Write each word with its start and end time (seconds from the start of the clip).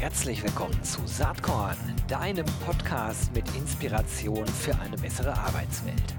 Herzlich 0.00 0.44
willkommen 0.44 0.80
zu 0.84 1.00
Saatkorn, 1.06 1.76
deinem 2.06 2.46
Podcast 2.64 3.34
mit 3.34 3.44
Inspiration 3.56 4.46
für 4.46 4.78
eine 4.78 4.96
bessere 4.96 5.36
Arbeitswelt. 5.36 6.14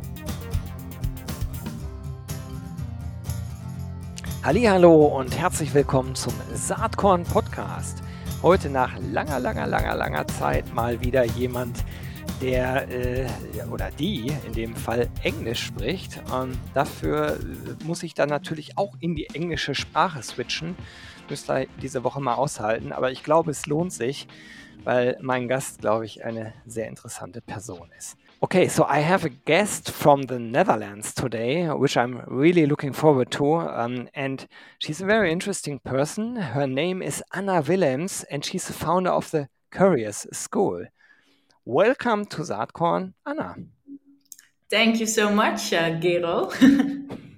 Hallo 4.43 5.05
und 5.05 5.39
herzlich 5.39 5.73
willkommen 5.73 6.13
zum 6.13 6.33
Saatkorn 6.53 7.23
Podcast. 7.23 8.03
Heute 8.43 8.69
nach 8.69 8.99
langer, 8.99 9.39
langer, 9.39 9.65
langer, 9.65 9.95
langer 9.95 10.27
Zeit 10.27 10.73
mal 10.73 10.99
wieder 10.99 11.23
jemand, 11.23 11.85
der 12.41 12.85
äh, 12.89 13.27
oder 13.71 13.91
die 13.91 14.33
in 14.45 14.51
dem 14.51 14.75
Fall 14.75 15.07
Englisch 15.23 15.63
spricht. 15.63 16.19
Und 16.33 16.57
dafür 16.73 17.37
äh, 17.39 17.83
muss 17.85 18.03
ich 18.03 18.13
dann 18.13 18.27
natürlich 18.27 18.77
auch 18.77 18.97
in 18.99 19.15
die 19.15 19.27
englische 19.33 19.73
Sprache 19.73 20.21
switchen. 20.21 20.75
Müsst 21.29 21.49
ihr 21.49 21.67
diese 21.81 22.03
Woche 22.03 22.19
mal 22.19 22.35
aushalten, 22.35 22.91
aber 22.91 23.11
ich 23.11 23.23
glaube, 23.23 23.51
es 23.51 23.67
lohnt 23.67 23.93
sich, 23.93 24.27
weil 24.83 25.17
mein 25.21 25.47
Gast, 25.47 25.79
glaube 25.79 26.05
ich, 26.05 26.25
eine 26.25 26.53
sehr 26.65 26.87
interessante 26.87 27.41
Person 27.41 27.91
ist. 27.97 28.17
Okay, 28.41 28.69
so 28.69 28.83
I 28.83 29.03
have 29.03 29.25
a 29.25 29.29
guest 29.45 29.91
from 29.91 30.23
the 30.27 30.39
Netherlands 30.39 31.13
today, 31.13 31.67
which 31.67 31.97
I'm 31.97 32.23
really 32.25 32.65
looking 32.65 32.93
forward 32.93 33.31
to. 33.31 33.59
Um, 33.59 34.07
and 34.15 34.47
she's 34.79 35.01
a 35.01 35.05
very 35.05 35.29
interesting 35.29 35.79
person. 35.79 36.37
Her 36.37 36.65
name 36.65 37.01
is 37.01 37.21
Anna 37.33 37.61
Willems, 37.61 38.23
and 38.31 38.43
she's 38.43 38.65
the 38.65 38.73
founder 38.73 39.11
of 39.11 39.29
the 39.31 39.49
Couriers 39.71 40.25
School. 40.31 40.85
Welcome 41.65 42.25
to 42.27 42.43
Saatkorn, 42.43 43.13
Anna. 43.25 43.55
Thank 44.69 44.99
you 44.99 45.05
so 45.05 45.29
much, 45.29 45.73
uh, 45.73 45.99
Gero. 45.99 46.49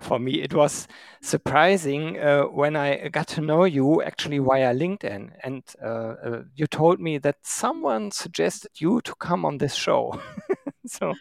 For 0.00 0.18
me, 0.18 0.42
it 0.42 0.54
was 0.54 0.86
surprising 1.20 2.18
uh, 2.18 2.44
when 2.44 2.76
I 2.76 3.08
got 3.08 3.26
to 3.28 3.40
know 3.40 3.64
you 3.64 4.02
actually 4.02 4.38
via 4.38 4.74
LinkedIn. 4.74 5.30
And 5.42 5.62
uh, 5.82 6.14
uh 6.24 6.42
you 6.54 6.66
told 6.66 7.00
me 7.00 7.18
that 7.18 7.36
someone 7.42 8.10
suggested 8.10 8.70
you 8.80 9.00
to 9.02 9.14
come 9.16 9.44
on 9.44 9.58
this 9.58 9.74
show. 9.74 10.20
so, 10.86 11.14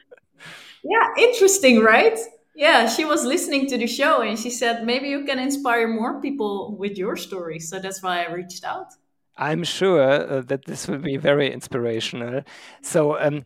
yeah, 0.84 1.08
interesting, 1.17 1.81
right? 1.81 2.19
Yeah, 2.56 2.88
she 2.88 3.06
was 3.06 3.23
listening 3.23 3.67
to 3.67 3.78
the 3.78 3.88
show 3.88 4.22
and 4.22 4.38
she 4.38 4.50
said, 4.50 4.84
maybe 4.84 5.09
you 5.09 5.25
can 5.25 5.38
inspire 5.38 5.88
more 5.88 6.19
people 6.22 6.75
with 6.75 6.97
your 6.97 7.16
story. 7.16 7.59
So 7.59 7.80
that's 7.80 8.02
why 8.02 8.23
I 8.23 8.31
reached 8.31 8.64
out. 8.64 8.88
I'm 9.38 9.64
sure 9.64 10.02
uh, 10.02 10.41
that 10.41 10.66
this 10.66 10.88
will 10.88 10.97
be 10.97 11.17
very 11.17 11.53
inspirational. 11.53 12.41
So, 12.81 13.19
um, 13.19 13.45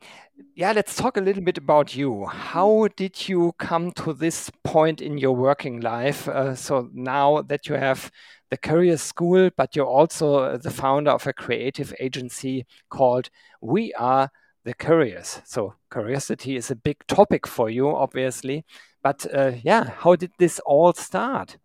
yeah, 0.55 0.71
let's 0.73 0.95
talk 0.95 1.17
a 1.17 1.21
little 1.21 1.43
bit 1.43 1.57
about 1.57 1.95
you. 1.95 2.25
How 2.25 2.87
did 2.95 3.27
you 3.29 3.53
come 3.59 3.91
to 3.93 4.13
this 4.13 4.49
point 4.63 5.01
in 5.01 5.17
your 5.17 5.35
working 5.35 5.81
life? 5.81 6.27
Uh, 6.27 6.55
so, 6.55 6.89
now 6.93 7.41
that 7.43 7.67
you 7.67 7.75
have 7.75 8.11
the 8.49 8.57
Curious 8.57 9.01
School, 9.01 9.49
but 9.55 9.75
you're 9.75 9.85
also 9.85 10.35
uh, 10.35 10.57
the 10.57 10.71
founder 10.71 11.11
of 11.11 11.25
a 11.27 11.33
creative 11.33 11.93
agency 11.99 12.65
called 12.89 13.29
We 13.61 13.93
Are 13.93 14.29
the 14.63 14.73
Curious. 14.73 15.41
So, 15.45 15.75
curiosity 15.91 16.55
is 16.55 16.71
a 16.71 16.75
big 16.75 16.97
topic 17.07 17.47
for 17.47 17.69
you, 17.69 17.89
obviously. 17.95 18.65
But 19.03 19.25
uh, 19.33 19.53
yeah, 19.63 19.89
how 19.89 20.15
did 20.15 20.31
this 20.37 20.59
all 20.65 20.93
start? 20.93 21.57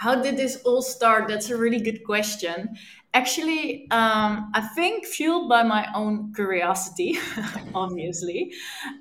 How 0.00 0.14
did 0.14 0.38
this 0.38 0.62
all 0.64 0.80
start? 0.80 1.28
That's 1.28 1.50
a 1.50 1.58
really 1.58 1.78
good 1.78 2.04
question. 2.04 2.74
Actually, 3.12 3.86
um, 3.90 4.50
I 4.54 4.66
think 4.74 5.04
fueled 5.04 5.46
by 5.46 5.62
my 5.62 5.86
own 5.94 6.32
curiosity, 6.32 7.18
obviously. 7.74 8.50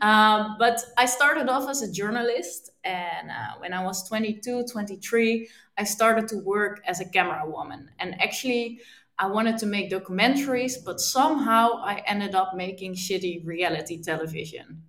Um, 0.02 0.58
but 0.59 0.83
I 0.97 1.06
started 1.06 1.47
off 1.47 1.69
as 1.69 1.81
a 1.83 1.89
journalist, 1.89 2.72
and 2.83 3.31
uh, 3.31 3.59
when 3.59 3.72
I 3.72 3.81
was 3.81 4.06
22, 4.09 4.66
23, 4.69 5.47
I 5.78 5.86
started 5.86 6.28
to 6.30 6.39
work 6.39 6.81
as 6.86 7.00
a 7.00 7.06
camera 7.06 7.50
woman. 7.50 7.89
And 8.00 8.22
actually, 8.22 8.81
I 9.17 9.28
wanted 9.28 9.58
to 9.59 9.67
make 9.67 9.89
documentaries, 9.89 10.84
but 10.84 11.00
somehow 11.00 11.81
I 11.81 12.03
ended 12.08 12.36
up 12.36 12.56
making 12.58 12.95
shitty 12.95 13.45
reality 13.45 14.03
television. 14.03 14.84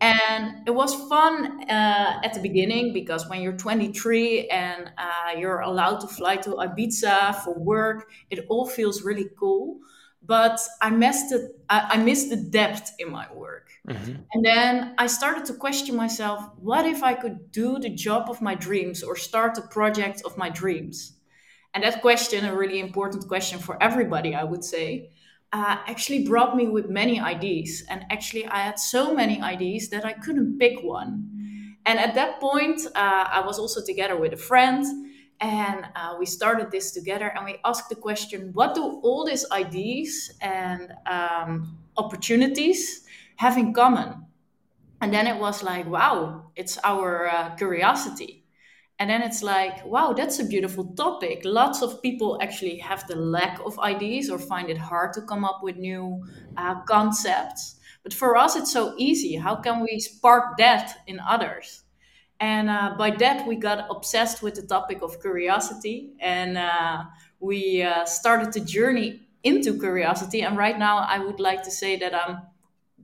And 0.00 0.66
it 0.66 0.70
was 0.70 0.94
fun 1.08 1.62
uh, 1.62 2.20
at 2.22 2.34
the 2.34 2.40
beginning 2.40 2.92
because 2.92 3.28
when 3.28 3.40
you're 3.40 3.56
23 3.56 4.48
and 4.48 4.90
uh, 4.98 5.38
you're 5.38 5.60
allowed 5.60 6.00
to 6.00 6.06
fly 6.06 6.36
to 6.36 6.50
Ibiza 6.50 7.36
for 7.42 7.54
work, 7.54 8.10
it 8.30 8.44
all 8.48 8.66
feels 8.66 9.02
really 9.02 9.30
cool. 9.38 9.78
But 10.24 10.60
I 10.80 10.90
missed 10.90 11.32
it. 11.32 11.56
I, 11.68 11.94
I 11.94 11.96
missed 11.96 12.30
the 12.30 12.36
depth 12.36 12.92
in 12.98 13.10
my 13.10 13.26
work. 13.32 13.70
Mm-hmm. 13.88 14.22
And 14.32 14.44
then 14.44 14.94
I 14.98 15.08
started 15.08 15.44
to 15.46 15.54
question 15.54 15.96
myself: 15.96 16.48
What 16.58 16.86
if 16.86 17.02
I 17.02 17.14
could 17.14 17.50
do 17.50 17.78
the 17.80 17.90
job 17.90 18.30
of 18.30 18.40
my 18.40 18.54
dreams 18.54 19.02
or 19.02 19.16
start 19.16 19.58
a 19.58 19.62
project 19.62 20.22
of 20.24 20.38
my 20.38 20.48
dreams? 20.48 21.14
And 21.74 21.82
that 21.82 22.02
question, 22.02 22.44
a 22.44 22.54
really 22.54 22.78
important 22.78 23.26
question 23.26 23.58
for 23.58 23.82
everybody, 23.82 24.34
I 24.34 24.44
would 24.44 24.62
say 24.62 25.10
uh, 25.52 25.76
actually 25.86 26.26
brought 26.26 26.56
me 26.56 26.66
with 26.66 26.88
many 26.88 27.20
ideas. 27.20 27.84
And 27.88 28.04
actually, 28.10 28.46
I 28.46 28.60
had 28.60 28.78
so 28.78 29.14
many 29.14 29.40
ideas 29.40 29.90
that 29.90 30.04
I 30.04 30.12
couldn't 30.12 30.58
pick 30.58 30.82
one. 30.82 31.28
And 31.84 31.98
at 31.98 32.14
that 32.14 32.40
point, 32.40 32.80
uh, 32.94 33.24
I 33.30 33.42
was 33.44 33.58
also 33.58 33.84
together 33.84 34.16
with 34.16 34.32
a 34.32 34.36
friend, 34.36 34.84
and 35.40 35.86
uh, 35.96 36.14
we 36.18 36.26
started 36.26 36.70
this 36.70 36.92
together. 36.92 37.32
And 37.34 37.44
we 37.44 37.56
asked 37.64 37.88
the 37.88 37.96
question 37.96 38.50
what 38.52 38.74
do 38.74 39.00
all 39.02 39.26
these 39.26 39.44
ideas 39.50 40.32
and 40.40 40.92
um, 41.06 41.76
opportunities 41.96 43.04
have 43.36 43.58
in 43.58 43.74
common? 43.74 44.26
And 45.00 45.12
then 45.12 45.26
it 45.26 45.38
was 45.38 45.64
like, 45.64 45.86
wow, 45.86 46.52
it's 46.54 46.78
our 46.84 47.28
uh, 47.28 47.56
curiosity 47.56 48.41
and 49.02 49.10
then 49.10 49.20
it's 49.20 49.42
like, 49.42 49.84
wow, 49.84 50.12
that's 50.12 50.38
a 50.38 50.44
beautiful 50.44 50.84
topic. 50.94 51.40
Lots 51.44 51.82
of 51.82 52.00
people 52.02 52.38
actually 52.40 52.76
have 52.78 53.04
the 53.08 53.16
lack 53.16 53.58
of 53.66 53.76
ideas 53.80 54.30
or 54.30 54.38
find 54.38 54.70
it 54.70 54.78
hard 54.78 55.12
to 55.14 55.22
come 55.22 55.44
up 55.44 55.58
with 55.60 55.76
new 55.76 56.24
uh, 56.56 56.82
concepts. 56.82 57.80
But 58.04 58.14
for 58.14 58.36
us, 58.36 58.54
it's 58.54 58.72
so 58.72 58.94
easy. 58.96 59.34
How 59.34 59.56
can 59.56 59.80
we 59.80 59.98
spark 59.98 60.56
that 60.58 61.02
in 61.08 61.18
others? 61.18 61.82
And 62.38 62.70
uh, 62.70 62.94
by 62.96 63.10
that, 63.10 63.44
we 63.44 63.56
got 63.56 63.88
obsessed 63.90 64.40
with 64.40 64.54
the 64.54 64.62
topic 64.62 65.02
of 65.02 65.20
curiosity 65.20 66.12
and 66.20 66.56
uh, 66.56 67.02
we 67.40 67.82
uh, 67.82 68.04
started 68.04 68.52
the 68.52 68.60
journey 68.60 69.22
into 69.42 69.80
curiosity. 69.80 70.42
And 70.42 70.56
right 70.56 70.78
now, 70.78 70.98
I 70.98 71.18
would 71.18 71.40
like 71.40 71.64
to 71.64 71.72
say 71.72 71.96
that 71.96 72.14
I'm 72.14 72.42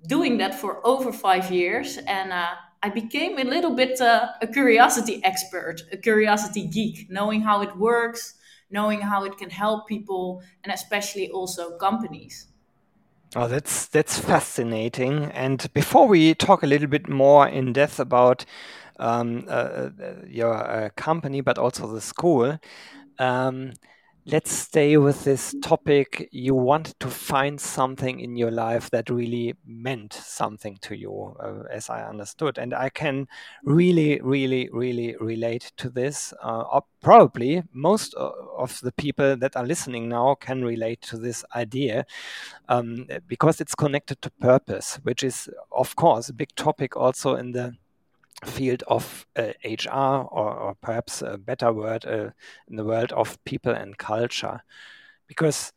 doing 0.06 0.38
that 0.38 0.54
for 0.54 0.80
over 0.86 1.10
five 1.10 1.50
years. 1.50 1.98
And 2.06 2.32
uh, 2.32 2.54
I 2.82 2.90
became 2.90 3.38
a 3.38 3.44
little 3.44 3.74
bit 3.74 4.00
uh, 4.00 4.28
a 4.40 4.46
curiosity 4.46 5.20
expert, 5.24 5.82
a 5.92 5.96
curiosity 5.96 6.66
geek, 6.66 7.10
knowing 7.10 7.40
how 7.40 7.62
it 7.62 7.76
works, 7.76 8.34
knowing 8.70 9.00
how 9.00 9.24
it 9.24 9.36
can 9.36 9.50
help 9.50 9.88
people, 9.88 10.42
and 10.62 10.72
especially 10.72 11.30
also 11.30 11.76
companies. 11.78 12.48
Oh, 13.36 13.48
that's 13.48 13.86
that's 13.88 14.18
fascinating. 14.18 15.24
And 15.32 15.70
before 15.74 16.08
we 16.08 16.34
talk 16.34 16.62
a 16.62 16.66
little 16.66 16.88
bit 16.88 17.08
more 17.08 17.46
in 17.46 17.72
depth 17.72 18.00
about 18.00 18.44
um, 18.98 19.44
uh, 19.48 19.90
uh 20.02 20.14
your 20.26 20.54
uh, 20.54 20.88
company, 20.96 21.40
but 21.40 21.58
also 21.58 21.86
the 21.86 22.00
school. 22.00 22.58
Um, 23.18 23.72
let's 24.26 24.52
stay 24.52 24.96
with 24.96 25.24
this 25.24 25.54
topic. 25.62 26.28
You 26.32 26.54
wanted 26.54 26.98
to 27.00 27.08
find 27.08 27.60
something 27.60 28.20
in 28.20 28.36
your 28.36 28.50
life 28.50 28.90
that 28.90 29.08
really 29.10 29.54
meant 29.64 30.12
something 30.12 30.76
to 30.82 30.96
you, 30.96 31.36
uh, 31.40 31.62
as 31.70 31.88
I 31.88 32.06
understood. 32.06 32.58
And 32.58 32.74
I 32.74 32.90
can 32.90 33.26
really, 33.64 34.20
really, 34.20 34.68
really 34.72 35.16
relate 35.20 35.72
to 35.78 35.88
this. 35.88 36.34
Uh, 36.42 36.80
probably 37.00 37.62
most 37.72 38.14
of 38.14 38.80
the 38.80 38.92
people 38.92 39.36
that 39.36 39.56
are 39.56 39.64
listening 39.64 40.08
now 40.08 40.34
can 40.34 40.64
relate 40.64 41.00
to 41.02 41.16
this 41.16 41.44
idea 41.54 42.04
um, 42.68 43.06
because 43.26 43.60
it's 43.60 43.74
connected 43.74 44.20
to 44.22 44.30
purpose, 44.40 44.98
which 45.04 45.22
is, 45.22 45.48
of 45.72 45.96
course, 45.96 46.28
a 46.28 46.34
big 46.34 46.54
topic 46.54 46.96
also 46.96 47.34
in 47.36 47.52
the 47.52 47.74
field 48.44 48.82
of 48.86 49.26
uh, 49.36 49.52
HR, 49.64 50.26
or, 50.30 50.54
or, 50.54 50.74
perhaps 50.80 51.22
a 51.22 51.36
better 51.38 51.72
word 51.72 52.06
uh, 52.06 52.30
in 52.68 52.76
the 52.76 52.84
world 52.84 53.12
of 53.12 53.42
people 53.44 53.72
and 53.72 53.98
culture, 53.98 54.62
because 55.26 55.72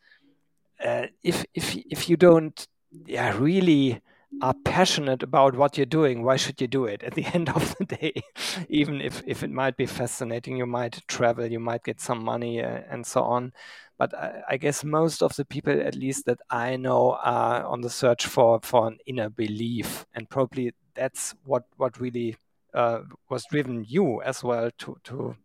uh, 0.84 1.08
if 1.24 1.46
if 1.54 1.75
if 1.90 2.10
you 2.10 2.18
don't, 2.18 2.68
yeah, 3.06 3.36
really 3.38 4.02
are 4.42 4.54
passionate 4.63 5.24
about 5.24 5.56
what 5.56 5.78
you're 5.78 5.86
doing, 5.86 6.24
why 6.24 6.38
should 6.38 6.62
you 6.62 6.68
do 6.68 6.86
it? 6.86 7.04
At 7.04 7.16
the 7.16 7.25
end 7.34 7.50
of 7.50 7.75
the 7.78 7.86
day, 7.86 8.22
even 8.69 9.02
if 9.02 9.22
if 9.25 9.44
it 9.44 9.52
might 9.52 9.78
be 9.78 9.86
fascinating, 9.86 10.58
you 10.58 10.66
might 10.66 11.02
travel, 11.08 11.48
you 11.48 11.60
might 11.60 11.84
get 11.84 12.00
some 12.00 12.24
money, 12.24 12.63
uh, 12.63 12.81
and 12.90 13.06
so 13.06 13.24
on. 13.24 13.54
But 13.98 14.16
I, 14.16 14.42
I 14.50 14.58
guess 14.58 14.84
most 14.84 15.22
of 15.22 15.36
the 15.36 15.46
people, 15.46 15.80
at 15.80 15.96
least 15.96 16.25
that 16.25 16.40
I 16.50 16.75
know, 16.75 17.18
are 17.24 17.63
on 17.63 17.81
the 17.81 17.90
search 17.90 18.25
for 18.25 18.60
for 18.62 18.88
an 18.88 18.98
inner 19.06 19.30
belief, 19.30 20.06
and 20.13 20.30
probably 20.30 20.74
that's 20.96 21.36
what 21.46 21.63
what 21.78 22.00
really 22.00 22.36
uh, 22.74 23.02
was 23.30 23.46
driven 23.46 23.86
you 23.88 24.22
as 24.24 24.44
well 24.44 24.72
to 24.80 24.98
to 25.04 25.36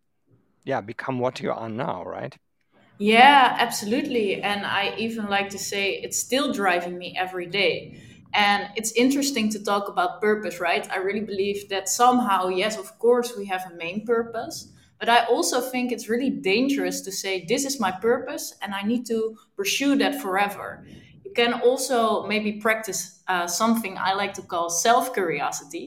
yeah 0.65 0.81
become 0.83 1.19
what 1.21 1.41
you 1.41 1.53
are 1.53 1.69
now 1.71 2.05
right 2.05 2.37
yeah 2.99 3.57
absolutely 3.59 4.43
and 4.43 4.65
i 4.65 4.95
even 4.97 5.27
like 5.27 5.51
to 5.51 5.59
say 5.59 5.95
it's 6.03 6.19
still 6.19 6.53
driving 6.53 6.97
me 6.97 7.15
every 7.19 7.47
day 7.47 8.01
and 8.35 8.69
it's 8.75 8.93
interesting 8.93 9.49
to 9.51 9.63
talk 9.63 9.89
about 9.89 10.21
purpose 10.21 10.61
right 10.61 10.91
i 10.91 10.97
really 10.97 11.21
believe 11.21 11.69
that 11.69 11.89
somehow 11.89 12.49
yes 12.49 12.79
of 12.79 12.99
course 12.99 13.37
we 13.37 13.45
have 13.47 13.71
a 13.71 13.75
main 13.77 14.05
purpose 14.07 14.73
But 14.99 15.11
I 15.13 15.29
also 15.29 15.61
think 15.61 15.93
it's 15.93 16.09
really 16.09 16.31
dangerous 16.31 17.03
to 17.05 17.13
say, 17.13 17.45
this 17.45 17.65
is 17.69 17.77
my 17.79 17.93
purpose 17.93 18.57
and 18.63 18.73
I 18.73 18.81
need 18.81 19.05
to 19.13 19.37
pursue 19.53 19.93
that 20.01 20.15
forever. 20.25 20.69
You 21.21 21.33
can 21.37 21.53
also 21.61 22.25
maybe 22.33 22.53
practice 22.67 23.21
uh, 23.29 23.47
something 23.47 23.95
I 24.01 24.15
like 24.17 24.33
to 24.41 24.43
call 24.53 24.71
self 24.71 25.13
curiosity. 25.13 25.85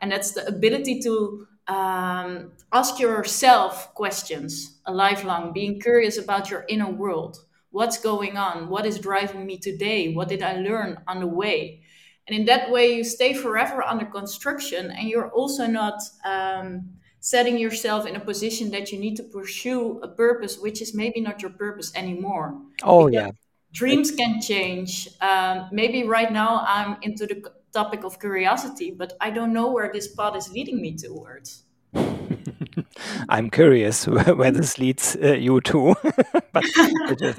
And 0.00 0.10
that's 0.10 0.32
the 0.32 0.46
ability 0.46 1.00
to 1.00 1.46
um, 1.68 2.52
ask 2.72 2.98
yourself 2.98 3.94
questions 3.94 4.80
a 4.86 4.92
lifelong, 4.92 5.52
being 5.52 5.80
curious 5.80 6.18
about 6.18 6.50
your 6.50 6.64
inner 6.68 6.90
world. 6.90 7.38
What's 7.70 7.98
going 7.98 8.36
on? 8.36 8.68
What 8.68 8.86
is 8.86 8.98
driving 8.98 9.46
me 9.46 9.56
today? 9.58 10.12
What 10.12 10.28
did 10.28 10.42
I 10.42 10.54
learn 10.56 10.98
on 11.06 11.20
the 11.20 11.26
way? 11.26 11.82
And 12.26 12.38
in 12.38 12.44
that 12.46 12.70
way, 12.70 12.94
you 12.94 13.04
stay 13.04 13.34
forever 13.34 13.82
under 13.82 14.04
construction 14.04 14.90
and 14.90 15.08
you're 15.08 15.30
also 15.30 15.66
not 15.66 16.00
um, 16.24 16.90
setting 17.20 17.58
yourself 17.58 18.06
in 18.06 18.16
a 18.16 18.20
position 18.20 18.70
that 18.70 18.90
you 18.90 18.98
need 18.98 19.16
to 19.16 19.22
pursue 19.22 20.00
a 20.02 20.08
purpose 20.08 20.58
which 20.58 20.80
is 20.80 20.94
maybe 20.94 21.20
not 21.20 21.42
your 21.42 21.50
purpose 21.50 21.92
anymore. 21.94 22.60
Oh, 22.82 23.08
because 23.08 23.14
yeah. 23.14 23.30
Dreams 23.72 24.10
can 24.10 24.40
change. 24.40 25.08
Um, 25.20 25.68
maybe 25.70 26.02
right 26.02 26.32
now 26.32 26.64
I'm 26.66 26.96
into 27.02 27.26
the 27.26 27.52
topic 27.72 28.04
of 28.04 28.18
curiosity, 28.18 28.90
but 28.90 29.14
I 29.20 29.30
don't 29.30 29.52
know 29.52 29.70
where 29.72 29.90
this 29.92 30.14
path 30.14 30.36
is 30.36 30.50
leading 30.52 30.80
me 30.80 30.96
towards. 30.96 31.64
I'm 33.28 33.50
curious 33.50 34.06
where 34.06 34.50
this 34.50 34.78
leads 34.78 35.16
uh, 35.22 35.32
you 35.32 35.60
to. 35.62 35.94
but 36.52 36.64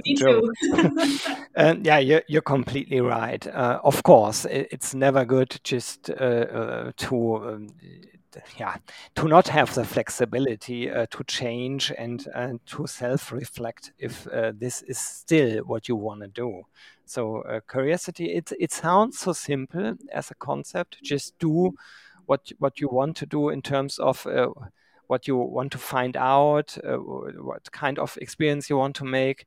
me 0.05 0.15
too. 0.15 0.51
um, 1.55 1.81
yeah, 1.83 1.99
you're, 1.99 2.23
you're, 2.27 2.41
completely 2.41 2.99
right. 3.01 3.45
Uh, 3.47 3.79
of 3.83 4.03
course, 4.03 4.45
it, 4.45 4.67
it's 4.71 4.93
never 4.93 5.25
good 5.25 5.59
just 5.63 6.09
uh, 6.09 6.13
uh 6.13 6.91
to 6.97 7.35
um, 7.35 7.67
yeah 8.57 8.77
to 9.15 9.27
not 9.27 9.47
have 9.47 9.73
the 9.73 9.83
flexibility 9.83 10.89
uh, 10.89 11.05
to 11.11 11.23
change 11.23 11.91
and 11.97 12.27
uh, 12.33 12.53
to 12.65 12.87
self-reflect 12.87 13.93
if 13.97 14.27
uh, 14.27 14.51
this 14.55 14.81
is 14.83 14.97
still 14.97 15.63
what 15.65 15.87
you 15.87 15.95
want 15.95 16.21
to 16.21 16.27
do. 16.27 16.63
So 17.05 17.41
uh, 17.41 17.59
curiosity 17.69 18.33
it 18.33 18.51
it 18.59 18.71
sounds 18.71 19.19
so 19.19 19.33
simple 19.33 19.95
as 20.11 20.31
a 20.31 20.35
concept. 20.35 20.97
Just 21.03 21.37
do 21.39 21.73
what 22.25 22.51
what 22.59 22.79
you 22.79 22.89
want 22.89 23.17
to 23.17 23.25
do 23.25 23.49
in 23.49 23.61
terms 23.61 23.99
of 23.99 24.25
uh, 24.27 24.49
what 25.07 25.27
you 25.27 25.35
want 25.35 25.71
to 25.73 25.77
find 25.77 26.15
out 26.15 26.77
uh, 26.83 26.97
what 26.97 27.71
kind 27.71 27.99
of 27.99 28.17
experience 28.21 28.69
you 28.69 28.77
want 28.77 28.95
to 28.97 29.05
make. 29.05 29.45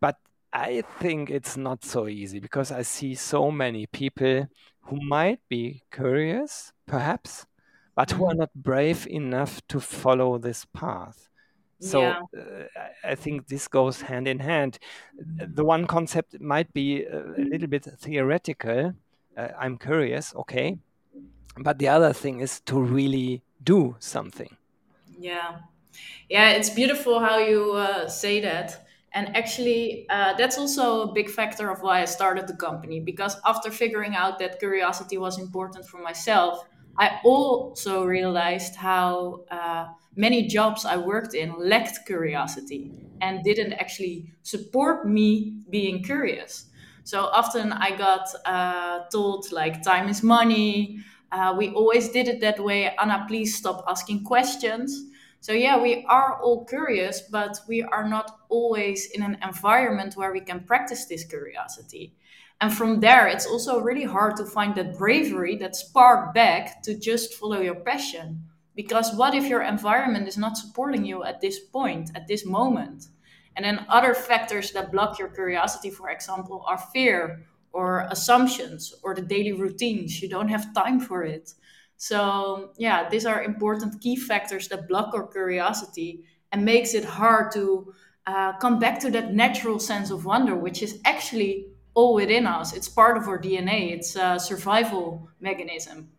But 0.00 0.16
i 0.52 0.82
think 1.00 1.30
it's 1.30 1.56
not 1.56 1.84
so 1.84 2.06
easy 2.06 2.38
because 2.38 2.70
i 2.70 2.80
see 2.80 3.12
so 3.16 3.50
many 3.50 3.86
people 3.86 4.46
who 4.82 5.00
might 5.00 5.40
be 5.48 5.82
curious 5.90 6.72
perhaps 6.86 7.46
but 7.94 8.10
who 8.10 8.24
are 8.24 8.30
mm-hmm. 8.30 8.40
not 8.40 8.54
brave 8.54 9.06
enough 9.08 9.60
to 9.68 9.80
follow 9.80 10.38
this 10.38 10.64
path. 10.64 11.28
So 11.80 12.00
yeah. 12.00 12.20
uh, 12.36 12.82
I 13.04 13.14
think 13.14 13.48
this 13.48 13.68
goes 13.68 14.02
hand 14.02 14.26
in 14.26 14.38
hand. 14.38 14.78
The 15.16 15.64
one 15.64 15.86
concept 15.86 16.40
might 16.40 16.72
be 16.72 17.04
a, 17.04 17.22
little 17.36 17.66
bit 17.66 17.84
theoretical. 17.98 18.94
Uh, 19.36 19.48
I'm 19.58 19.76
curious, 19.76 20.34
okay, 20.34 20.78
but 21.58 21.78
the 21.78 21.88
other 21.88 22.12
thing 22.12 22.40
is 22.40 22.60
to 22.60 22.80
really 22.80 23.42
do 23.62 23.96
something. 23.98 24.56
Yeah, 25.18 25.58
yeah, 26.28 26.50
it's 26.50 26.70
beautiful 26.70 27.20
how 27.20 27.38
you 27.38 27.72
uh, 27.72 28.08
say 28.08 28.40
that. 28.40 28.86
And 29.12 29.36
actually, 29.36 30.06
uh, 30.10 30.34
that's 30.34 30.58
also 30.58 31.02
a 31.02 31.12
big 31.12 31.30
factor 31.30 31.70
of 31.70 31.82
why 31.82 32.02
I 32.02 32.04
started 32.04 32.48
the 32.48 32.56
company. 32.56 32.98
Because 32.98 33.36
after 33.44 33.70
figuring 33.70 34.16
out 34.16 34.38
that 34.40 34.58
curiosity 34.58 35.18
was 35.18 35.38
important 35.38 35.86
for 35.86 35.98
myself, 35.98 36.66
I 36.96 37.20
also 37.24 38.04
realized 38.04 38.76
how 38.76 39.44
uh, 39.50 39.86
many 40.14 40.46
jobs 40.46 40.84
I 40.84 40.96
worked 40.96 41.34
in 41.34 41.54
lacked 41.58 42.06
curiosity 42.06 42.92
and 43.20 43.42
didn't 43.42 43.72
actually 43.74 44.32
support 44.42 45.06
me 45.08 45.58
being 45.70 46.02
curious. 46.02 46.66
So 47.04 47.24
often 47.26 47.72
I 47.72 47.96
got 47.96 48.28
uh, 48.46 49.00
told, 49.12 49.50
like, 49.52 49.82
time 49.82 50.08
is 50.08 50.22
money. 50.22 51.00
Uh, 51.32 51.54
we 51.56 51.70
always 51.70 52.08
did 52.10 52.28
it 52.28 52.40
that 52.40 52.60
way. 52.60 52.94
Anna, 52.96 53.24
please 53.28 53.56
stop 53.56 53.84
asking 53.88 54.24
questions. 54.24 55.02
So, 55.40 55.52
yeah, 55.52 55.80
we 55.80 56.06
are 56.08 56.40
all 56.40 56.64
curious, 56.64 57.20
but 57.20 57.60
we 57.68 57.82
are 57.82 58.08
not 58.08 58.38
always 58.48 59.06
in 59.10 59.22
an 59.22 59.36
environment 59.46 60.16
where 60.16 60.32
we 60.32 60.40
can 60.40 60.60
practice 60.60 61.04
this 61.06 61.24
curiosity. 61.24 62.14
And 62.60 62.72
from 62.72 63.00
there, 63.00 63.26
it's 63.26 63.46
also 63.46 63.80
really 63.80 64.04
hard 64.04 64.36
to 64.36 64.46
find 64.46 64.74
that 64.76 64.96
bravery, 64.96 65.56
that 65.56 65.76
spark 65.76 66.32
back 66.34 66.82
to 66.84 66.98
just 66.98 67.34
follow 67.34 67.60
your 67.60 67.74
passion. 67.74 68.44
Because 68.74 69.14
what 69.14 69.34
if 69.34 69.46
your 69.46 69.62
environment 69.62 70.26
is 70.28 70.38
not 70.38 70.56
supporting 70.56 71.04
you 71.04 71.24
at 71.24 71.40
this 71.40 71.58
point, 71.60 72.10
at 72.14 72.26
this 72.26 72.44
moment? 72.46 73.06
And 73.56 73.64
then 73.64 73.86
other 73.88 74.14
factors 74.14 74.72
that 74.72 74.90
block 74.90 75.18
your 75.18 75.28
curiosity, 75.28 75.90
for 75.90 76.10
example, 76.10 76.64
are 76.66 76.78
fear 76.78 77.44
or 77.72 78.06
assumptions 78.10 78.94
or 79.02 79.14
the 79.14 79.22
daily 79.22 79.52
routines. 79.52 80.20
You 80.22 80.28
don't 80.28 80.48
have 80.48 80.74
time 80.74 81.00
for 81.00 81.22
it. 81.24 81.52
So, 81.96 82.72
yeah, 82.76 83.08
these 83.08 83.26
are 83.26 83.42
important 83.42 84.00
key 84.00 84.16
factors 84.16 84.68
that 84.68 84.88
block 84.88 85.14
our 85.14 85.26
curiosity 85.26 86.24
and 86.50 86.64
makes 86.64 86.94
it 86.94 87.04
hard 87.04 87.52
to 87.52 87.92
uh, 88.26 88.52
come 88.58 88.78
back 88.78 88.98
to 89.00 89.10
that 89.10 89.34
natural 89.34 89.78
sense 89.78 90.10
of 90.10 90.24
wonder, 90.24 90.56
which 90.56 90.82
is 90.82 91.00
actually 91.04 91.66
all 91.94 92.14
within 92.14 92.46
us. 92.46 92.72
It's 92.72 92.88
part 92.88 93.16
of 93.16 93.28
our 93.28 93.38
DNA. 93.38 93.92
It's 93.92 94.16
a 94.16 94.38
survival 94.38 95.28
mechanism. 95.40 96.10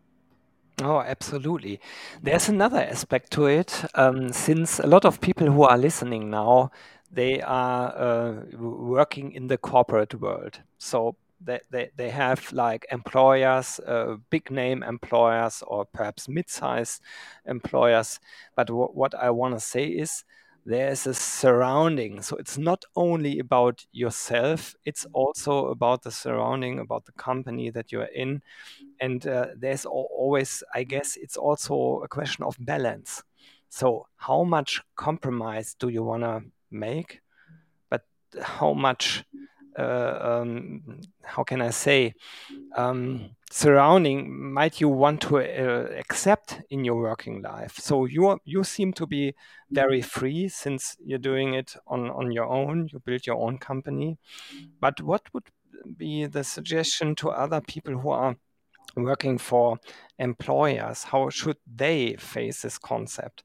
Oh, 0.82 1.00
absolutely. 1.00 1.80
There's 2.22 2.48
another 2.48 2.80
aspect 2.80 3.30
to 3.32 3.46
it. 3.46 3.84
Um, 3.94 4.32
since 4.32 4.78
a 4.78 4.86
lot 4.86 5.06
of 5.06 5.20
people 5.20 5.50
who 5.50 5.62
are 5.62 5.78
listening 5.78 6.28
now, 6.28 6.70
they 7.10 7.40
are 7.40 7.96
uh, 7.96 8.32
working 8.58 9.32
in 9.32 9.46
the 9.46 9.56
corporate 9.56 10.20
world. 10.20 10.60
So 10.76 11.16
they, 11.40 11.60
they, 11.70 11.90
they 11.96 12.10
have 12.10 12.52
like 12.52 12.84
employers, 12.90 13.80
uh, 13.86 14.16
big 14.28 14.50
name 14.50 14.82
employers, 14.82 15.62
or 15.66 15.86
perhaps 15.86 16.28
mid 16.28 16.50
sized 16.50 17.00
employers. 17.46 18.20
But 18.54 18.70
what 18.70 19.14
I 19.14 19.30
want 19.30 19.54
to 19.54 19.60
say 19.60 19.86
is 19.86 20.24
there's 20.66 21.06
a 21.06 21.14
surrounding. 21.14 22.22
So 22.22 22.36
it's 22.36 22.58
not 22.58 22.84
only 22.96 23.38
about 23.38 23.86
yourself, 23.92 24.74
it's 24.84 25.06
also 25.12 25.68
about 25.68 26.02
the 26.02 26.10
surrounding, 26.10 26.80
about 26.80 27.04
the 27.04 27.12
company 27.12 27.70
that 27.70 27.92
you're 27.92 28.12
in. 28.14 28.42
And 29.00 29.24
uh, 29.26 29.48
there's 29.56 29.86
always, 29.86 30.64
I 30.74 30.82
guess, 30.82 31.16
it's 31.16 31.36
also 31.36 32.00
a 32.02 32.08
question 32.08 32.44
of 32.44 32.56
balance. 32.58 33.22
So, 33.68 34.06
how 34.16 34.42
much 34.44 34.82
compromise 34.96 35.74
do 35.78 35.88
you 35.88 36.02
want 36.02 36.22
to 36.22 36.42
make? 36.70 37.20
But 37.90 38.04
how 38.40 38.72
much, 38.74 39.24
um, 39.78 41.00
how 41.22 41.44
can 41.44 41.60
I 41.60 41.70
say, 41.70 42.14
um, 42.76 43.30
surrounding 43.50 44.52
might 44.52 44.80
you 44.80 44.88
want 44.88 45.20
to 45.22 45.38
uh, 45.38 45.88
accept 45.98 46.62
in 46.70 46.84
your 46.84 46.96
working 46.96 47.42
life? 47.42 47.76
So 47.78 48.04
you 48.06 48.38
you 48.44 48.64
seem 48.64 48.92
to 48.94 49.06
be 49.06 49.34
very 49.70 50.02
free 50.02 50.48
since 50.48 50.96
you're 51.04 51.18
doing 51.18 51.54
it 51.54 51.76
on 51.86 52.10
on 52.10 52.32
your 52.32 52.46
own. 52.46 52.88
You 52.92 53.00
build 53.00 53.26
your 53.26 53.36
own 53.36 53.58
company. 53.58 54.18
But 54.80 55.00
what 55.02 55.22
would 55.32 55.50
be 55.96 56.26
the 56.26 56.44
suggestion 56.44 57.14
to 57.16 57.30
other 57.30 57.60
people 57.60 57.98
who 57.98 58.10
are 58.10 58.36
working 58.96 59.38
for 59.38 59.78
employers? 60.18 61.04
How 61.04 61.30
should 61.30 61.58
they 61.66 62.16
face 62.16 62.62
this 62.62 62.78
concept 62.78 63.44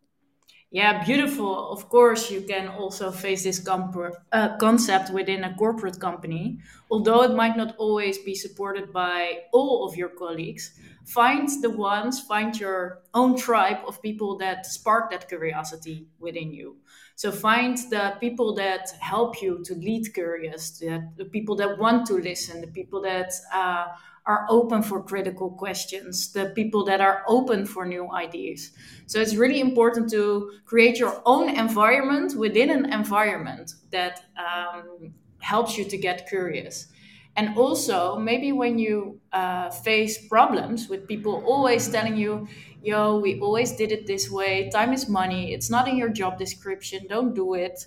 yeah, 0.73 1.03
beautiful. 1.03 1.69
Of 1.69 1.89
course, 1.89 2.31
you 2.31 2.41
can 2.41 2.69
also 2.69 3.11
face 3.11 3.43
this 3.43 3.67
uh, 3.67 4.57
concept 4.57 5.11
within 5.11 5.43
a 5.43 5.53
corporate 5.55 5.99
company, 5.99 6.59
although 6.89 7.23
it 7.23 7.35
might 7.35 7.57
not 7.57 7.75
always 7.77 8.17
be 8.19 8.33
supported 8.33 8.93
by 8.93 9.39
all 9.51 9.85
of 9.85 9.97
your 9.97 10.07
colleagues. 10.07 10.71
Find 11.05 11.49
the 11.61 11.71
ones, 11.71 12.21
find 12.21 12.57
your 12.57 13.01
own 13.13 13.35
tribe 13.35 13.79
of 13.85 14.01
people 14.01 14.37
that 14.37 14.65
spark 14.65 15.11
that 15.11 15.27
curiosity 15.27 16.07
within 16.19 16.53
you. 16.53 16.77
So 17.15 17.33
find 17.33 17.77
the 17.89 18.15
people 18.21 18.55
that 18.55 18.91
help 19.01 19.41
you 19.41 19.61
to 19.65 19.75
lead 19.75 20.13
curious, 20.13 20.79
the, 20.79 21.11
the 21.17 21.25
people 21.25 21.57
that 21.57 21.79
want 21.79 22.07
to 22.07 22.13
listen, 22.13 22.61
the 22.61 22.67
people 22.67 23.01
that 23.01 23.33
uh, 23.53 23.87
are 24.25 24.45
open 24.49 24.83
for 24.83 25.01
critical 25.01 25.49
questions, 25.49 26.31
the 26.31 26.51
people 26.55 26.85
that 26.85 27.01
are 27.01 27.23
open 27.27 27.65
for 27.65 27.85
new 27.85 28.11
ideas. 28.11 28.71
So 29.07 29.19
it's 29.19 29.35
really 29.35 29.59
important 29.59 30.11
to 30.11 30.51
create 30.65 30.99
your 30.99 31.21
own 31.25 31.49
environment 31.49 32.35
within 32.35 32.69
an 32.69 32.93
environment 32.93 33.73
that 33.91 34.21
um, 34.37 35.13
helps 35.39 35.77
you 35.77 35.85
to 35.85 35.97
get 35.97 36.27
curious. 36.29 36.87
And 37.35 37.57
also, 37.57 38.17
maybe 38.17 38.51
when 38.51 38.77
you 38.77 39.19
uh, 39.31 39.69
face 39.69 40.27
problems 40.27 40.89
with 40.89 41.07
people 41.07 41.43
always 41.45 41.87
telling 41.89 42.17
you, 42.17 42.47
yo, 42.83 43.19
we 43.19 43.39
always 43.39 43.71
did 43.71 43.91
it 43.91 44.05
this 44.05 44.29
way, 44.29 44.69
time 44.69 44.93
is 44.93 45.07
money, 45.07 45.53
it's 45.53 45.69
not 45.69 45.87
in 45.87 45.95
your 45.95 46.09
job 46.09 46.37
description, 46.37 47.07
don't 47.07 47.33
do 47.33 47.53
it. 47.53 47.85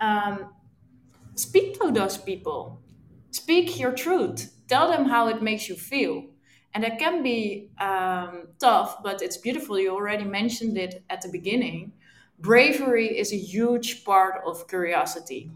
Um, 0.00 0.54
speak 1.34 1.78
to 1.80 1.90
those 1.90 2.16
people, 2.16 2.80
speak 3.32 3.78
your 3.78 3.92
truth 3.92 4.53
tell 4.68 4.90
them 4.90 5.04
how 5.06 5.28
it 5.28 5.42
makes 5.42 5.68
you 5.68 5.74
feel 5.74 6.24
and 6.74 6.82
that 6.82 6.98
can 6.98 7.22
be 7.22 7.68
um, 7.78 8.48
tough 8.58 9.02
but 9.02 9.22
it's 9.22 9.36
beautiful 9.36 9.78
you 9.78 9.90
already 9.92 10.24
mentioned 10.24 10.76
it 10.76 11.04
at 11.10 11.20
the 11.20 11.28
beginning 11.28 11.92
bravery 12.38 13.18
is 13.18 13.32
a 13.32 13.36
huge 13.36 14.04
part 14.04 14.42
of 14.46 14.68
curiosity. 14.68 15.50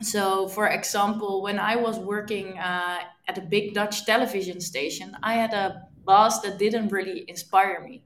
So, 0.00 0.48
for 0.48 0.68
example, 0.68 1.42
when 1.42 1.58
I 1.58 1.76
was 1.76 1.98
working 1.98 2.58
uh, 2.58 3.00
at 3.26 3.38
a 3.38 3.40
big 3.40 3.74
Dutch 3.74 4.06
television 4.06 4.60
station, 4.60 5.16
I 5.22 5.34
had 5.34 5.52
a 5.52 5.88
boss 6.04 6.40
that 6.42 6.58
didn't 6.58 6.88
really 6.88 7.24
inspire 7.28 7.82
me. 7.82 8.04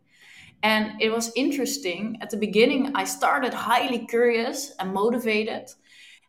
And 0.62 1.00
it 1.00 1.10
was 1.10 1.32
interesting. 1.36 2.18
At 2.20 2.30
the 2.30 2.36
beginning, 2.36 2.92
I 2.94 3.04
started 3.04 3.52
highly 3.52 4.06
curious 4.06 4.72
and 4.78 4.92
motivated. 4.94 5.70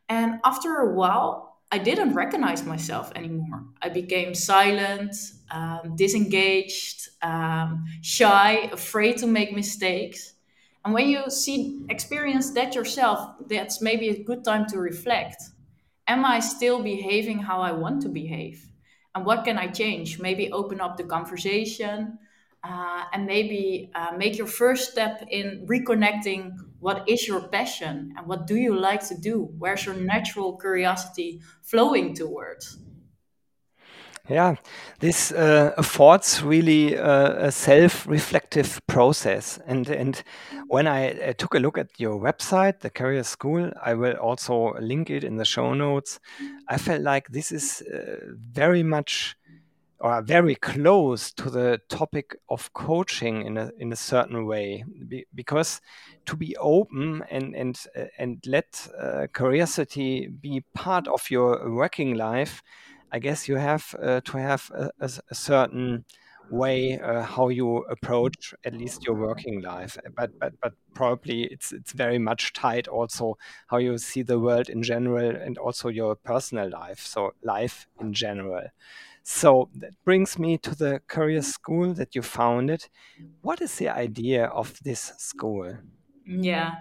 And 0.10 0.39
after 0.43 0.77
a 0.77 0.93
while, 0.93 1.52
I 1.73 1.79
didn't 1.79 2.13
recognize 2.13 2.63
myself 2.63 3.11
anymore. 3.15 3.63
I 3.81 3.89
became 3.89 4.35
silent, 4.35 5.15
um, 5.49 5.95
disengaged, 5.95 7.09
um, 7.23 7.85
shy, 8.03 8.69
afraid 8.71 9.17
to 9.17 9.27
make 9.27 9.53
mistakes. 9.53 10.35
And 10.85 10.93
when 10.93 11.09
you 11.09 11.31
see 11.31 11.81
experience 11.89 12.51
that 12.51 12.75
yourself, 12.75 13.19
that's 13.49 13.81
maybe 13.81 14.09
a 14.09 14.23
good 14.23 14.43
time 14.43 14.67
to 14.67 14.77
reflect. 14.77 15.41
Am 16.07 16.23
I 16.25 16.41
still 16.41 16.83
behaving 16.83 17.39
how 17.39 17.59
I 17.61 17.71
want 17.71 18.03
to 18.03 18.09
behave? 18.09 18.69
And 19.15 19.25
what 19.25 19.43
can 19.43 19.57
I 19.57 19.65
change? 19.65 20.19
Maybe 20.19 20.51
open 20.51 20.79
up 20.79 20.97
the 20.97 21.05
conversation, 21.05 22.19
uh, 22.63 23.05
and 23.13 23.25
maybe 23.25 23.89
uh, 23.95 24.11
make 24.15 24.37
your 24.37 24.45
first 24.61 24.91
step 24.91 25.25
in 25.31 25.65
reconnecting 25.67 26.55
what 26.83 27.07
is 27.07 27.27
your 27.27 27.47
passion 27.47 28.13
and 28.17 28.27
what 28.27 28.45
do 28.45 28.55
you 28.55 28.75
like 28.75 29.07
to 29.07 29.15
do 29.17 29.35
where's 29.57 29.85
your 29.85 29.95
natural 29.95 30.57
curiosity 30.57 31.39
flowing 31.61 32.13
towards 32.13 32.77
yeah, 34.29 34.55
this 34.99 35.33
uh, 35.33 35.73
affords 35.77 36.41
really 36.41 36.97
uh, 36.97 37.47
a 37.47 37.51
self-reflective 37.51 38.79
process. 38.87 39.59
And 39.67 39.89
and 39.89 40.23
when 40.67 40.87
I 40.87 41.11
uh, 41.11 41.33
took 41.33 41.55
a 41.55 41.59
look 41.59 41.77
at 41.77 41.99
your 41.99 42.17
website, 42.17 42.79
the 42.79 42.89
Curious 42.89 43.27
School, 43.27 43.71
I 43.83 43.95
will 43.95 44.13
also 44.13 44.75
link 44.79 45.09
it 45.09 45.25
in 45.25 45.35
the 45.35 45.45
show 45.45 45.73
notes. 45.73 46.21
I 46.69 46.77
felt 46.77 47.01
like 47.01 47.27
this 47.29 47.51
is 47.51 47.81
uh, 47.81 48.15
very 48.53 48.81
much 48.81 49.35
or 50.03 50.22
very 50.22 50.55
close 50.55 51.31
to 51.33 51.50
the 51.50 51.79
topic 51.89 52.36
of 52.50 52.74
coaching 52.74 53.45
in 53.45 53.57
a 53.57 53.72
in 53.79 53.93
a 53.93 53.98
certain 53.98 54.45
way. 54.45 54.83
Be, 55.07 55.25
because 55.33 55.81
to 56.27 56.36
be 56.38 56.55
open 56.57 57.24
and 57.31 57.55
and 57.55 57.79
uh, 57.98 58.05
and 58.19 58.43
let 58.48 58.88
uh, 59.00 59.27
curiosity 59.33 60.27
be 60.27 60.63
part 60.75 61.07
of 61.07 61.31
your 61.31 61.69
working 61.72 62.15
life 62.15 62.62
i 63.12 63.19
guess 63.19 63.48
you 63.48 63.57
have 63.57 63.95
uh, 64.01 64.22
to 64.25 64.38
have 64.38 64.69
a, 64.75 64.89
a, 65.00 65.10
a 65.31 65.36
certain 65.36 66.05
way 66.50 67.00
uh, 67.00 67.24
how 67.24 67.50
you 67.50 67.77
approach 67.89 68.53
at 68.65 68.74
least 68.75 69.07
your 69.07 69.15
working 69.15 69.62
life. 69.62 69.98
But 70.15 70.31
but 70.39 70.53
but 70.62 70.74
probably 70.93 71.43
it's 71.45 71.72
it's 71.72 71.93
very 71.93 72.19
much 72.19 72.53
tied 72.53 72.88
also 72.88 73.38
how 73.67 73.77
you 73.77 73.98
see 73.98 74.22
the 74.24 74.39
world 74.39 74.69
in 74.69 74.83
general 74.83 75.36
and 75.36 75.57
also 75.57 75.89
your 75.89 76.15
personal 76.15 76.69
life. 76.69 77.00
So 77.00 77.31
life 77.43 77.88
in 78.00 78.13
general 78.13 78.67
so 79.23 79.69
that 79.75 79.93
brings 80.05 80.37
me 80.37 80.57
to 80.59 80.75
the 80.75 81.01
Curious 81.09 81.53
School 81.53 81.93
that 81.95 82.15
you 82.15 82.21
founded. 82.21 82.89
What 83.41 83.61
is 83.61 83.77
the 83.77 83.89
idea 83.89 84.45
of 84.47 84.79
this 84.83 85.13
school? 85.17 85.77
Yeah. 86.25 86.75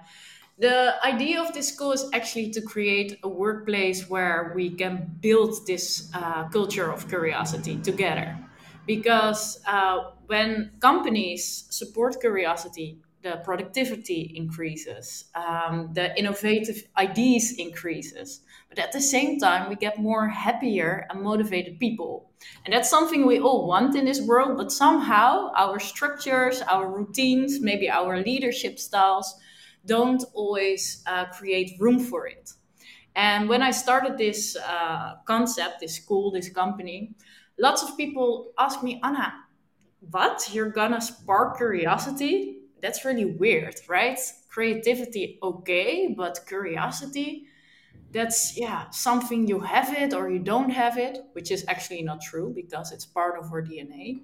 The 0.59 0.95
idea 1.05 1.41
of 1.43 1.53
this 1.55 1.69
school 1.69 1.93
is 1.93 2.09
actually 2.13 2.51
to 2.53 2.63
create 2.63 3.19
a 3.23 3.29
workplace 3.29 4.09
where 4.09 4.53
we 4.55 4.71
can 4.71 5.17
build 5.21 5.67
this 5.67 6.11
uh, 6.15 6.49
culture 6.51 6.93
of 6.93 7.09
curiosity 7.09 7.79
together. 7.79 8.39
Because 8.87 9.63
uh, 9.67 10.13
when 10.27 10.73
companies 10.81 11.67
support 11.71 12.21
curiosity, 12.21 12.99
the 13.23 13.41
productivity 13.45 14.33
increases, 14.35 15.27
um, 15.35 15.91
the 15.95 16.17
innovative 16.19 16.83
ideas 16.97 17.55
increases. 17.59 18.41
But 18.69 18.79
at 18.79 18.93
the 18.93 19.01
same 19.01 19.39
time, 19.39 19.69
we 19.69 19.77
get 19.77 20.01
more 20.01 20.29
happier 20.29 21.07
and 21.09 21.23
motivated 21.23 21.79
people. 21.79 22.31
And 22.65 22.75
that's 22.75 22.91
something 22.91 23.27
we 23.27 23.39
all 23.39 23.67
want 23.69 23.95
in 23.95 24.05
this 24.05 24.21
world, 24.21 24.57
but 24.57 24.73
somehow 24.73 25.53
our 25.57 25.79
structures, 25.79 26.63
our 26.63 26.91
routines, 26.91 27.61
maybe 27.61 27.89
our 27.89 28.19
leadership 28.21 28.79
styles 28.79 29.35
don't 29.87 30.25
always 30.35 31.03
uh, 31.07 31.27
create 31.27 31.77
room 31.79 31.99
for 31.99 32.27
it. 32.27 32.53
And 33.15 33.49
when 33.49 33.63
I 33.63 33.71
started 33.71 34.17
this 34.17 34.57
uh, 34.57 35.17
concept, 35.27 35.81
this 35.81 35.97
school, 35.97 36.33
this 36.33 36.49
company, 36.49 37.15
lots 37.59 37.83
of 37.83 37.97
people 37.97 38.53
ask 38.59 38.83
me, 38.83 39.01
Anna, 39.05 39.35
what? 40.11 40.49
You're 40.53 40.71
gonna 40.71 41.01
spark 41.01 41.57
curiosity? 41.57 42.62
That's 42.83 43.05
really 43.05 43.25
weird, 43.25 43.77
right? 43.89 44.19
Creativity, 44.49 45.39
okay, 45.43 46.15
but 46.17 46.41
curiosity, 46.47 47.47
that's 48.13 48.57
yeah, 48.57 48.91
something 48.91 49.49
you 49.49 49.61
have 49.61 49.93
it 49.95 50.13
or 50.13 50.31
you 50.31 50.39
don't 50.39 50.71
have 50.71 50.99
it, 50.99 51.19
which 51.33 51.51
is 51.51 51.65
actually 51.69 52.03
not 52.03 52.21
true 52.21 52.53
because 52.55 52.93
it's 52.93 53.07
part 53.07 53.39
of 53.39 53.51
our 53.53 53.63
DNA. 53.63 54.23